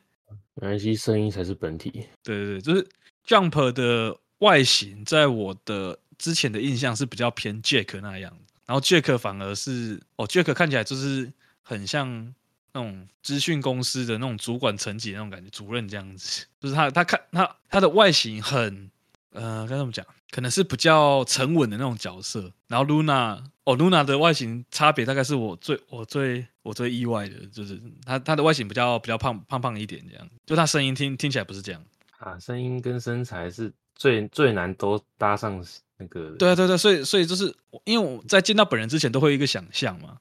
[0.55, 1.91] 关系，声音才是本体。
[2.25, 2.89] 对对对，就是
[3.25, 8.37] Jump 的外形，在我的之前的印象是比较偏 Jack 那样，
[8.69, 11.33] 然后 Jack 反而是哦，Jack 看起来就是
[11.63, 12.35] 很像
[12.75, 16.47] 那种资讯公司的那种主管层级那种感觉，主任这样子。
[16.61, 18.91] 就是他他看他他的外形很
[19.33, 20.05] 呃，该怎么讲？
[20.31, 22.53] 可能是比较沉稳的那种角色。
[22.67, 23.43] 然后 Luna。
[23.65, 31.85] 哦，Luna 的外形差别大概是我最我最我最意外的，就是她她的外形比较比较胖胖胖一点这样，就她声音听听起来不是这样
[32.17, 35.63] 啊，声音跟身材是最最难都搭上
[35.99, 36.31] 那个。
[36.39, 37.55] 对啊对对，所以所以就是
[37.85, 40.19] 因为我在见到本人之前都会有一个想象嘛，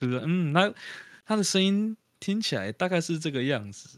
[0.00, 0.72] 就是嗯，他
[1.26, 3.88] 他的声音听起来大概是这个样子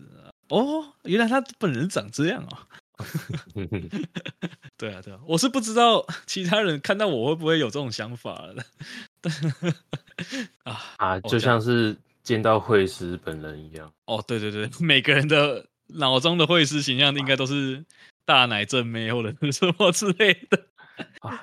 [0.48, 2.66] 哦，原来他本人长这样啊。
[4.76, 9.30] 对啊，对啊，我是不知道其他人看到我会不会有这种想法的。
[10.64, 13.90] 啊啊，就像是见到惠师本人一样。
[14.04, 17.82] 哦，对对对，每个人的脑中的惠师形象应该都是
[18.26, 20.62] 大奶正妹或者什么之类的，
[21.20, 21.42] 啊、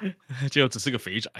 [0.51, 1.31] 就只是个肥宅。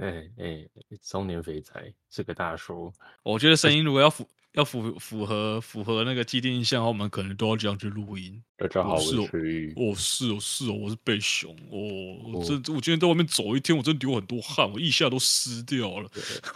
[0.00, 0.66] 哎哎，
[1.02, 2.92] 中年肥宅是个大叔。
[3.22, 4.28] 我觉得声音如果要符。
[4.54, 8.40] 要符符合符合那个既定印象的话，我们可能都要这样去录音。
[8.56, 9.28] 大家好，我是哦，
[9.74, 12.30] 哦是哦是哦，我是贝熊哦。
[12.32, 16.08] 我这我今天在外面走一天，我真的流很多汗，我腋下都湿掉了。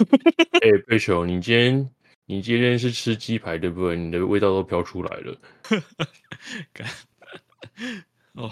[0.63, 1.91] 哎，贝熊，你今天
[2.27, 3.97] 你今天是吃鸡排对不对？
[3.97, 5.37] 你的味道都飘出来了。
[8.35, 8.49] 哦，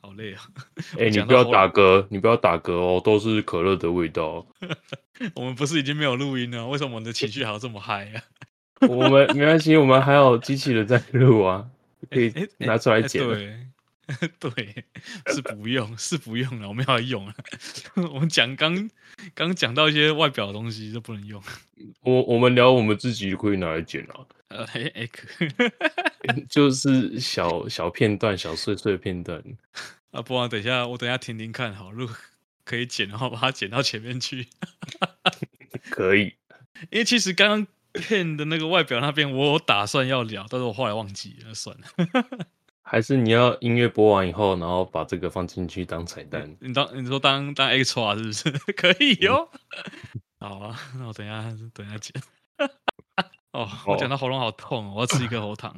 [0.00, 0.40] 好累啊！
[0.98, 4.46] 哎，你不要打嗝，你不要打嗝哦，都是可乐的味道。
[5.34, 6.66] 我们不是已经没有录音了？
[6.66, 8.22] 为什么我们的情绪还要这么嗨啊？
[8.88, 11.66] 我们没关系，我们还有机器人在录啊，
[12.10, 13.22] 可以拿出来剪。
[13.22, 13.56] 对，
[14.40, 14.84] 对，
[15.32, 17.34] 是不用，是不用了，我们要用了。
[18.12, 18.90] 我们讲刚
[19.34, 21.42] 刚讲到一些外表的东西就不能用。
[22.02, 24.26] 我我们聊我们自己可以拿来剪啊。
[24.48, 25.08] 呃，哎哎，
[26.48, 29.42] 就是小小片段、小碎碎片段。
[30.10, 32.16] 啊，不然等一下，我等一下听听看，好，如果
[32.64, 34.48] 可以剪的话，把它剪到前面去。
[35.90, 36.34] 可以，
[36.90, 37.66] 因为其实刚刚。
[37.92, 41.86] 片的那个外表那边，我有打算要聊，但是我后来忘记了，算了。
[42.90, 46.56] 还是你要音乐播完以后，然后把这个放进去当彩蛋？
[46.60, 48.58] 你当你说当当 extra 是不是？
[48.74, 49.48] 可以哟。
[50.40, 51.40] 好啊，那我等一下
[51.72, 52.20] 等一下剪。
[53.52, 55.72] 哦，我讲到喉咙好痛，我要吃一颗喉糖。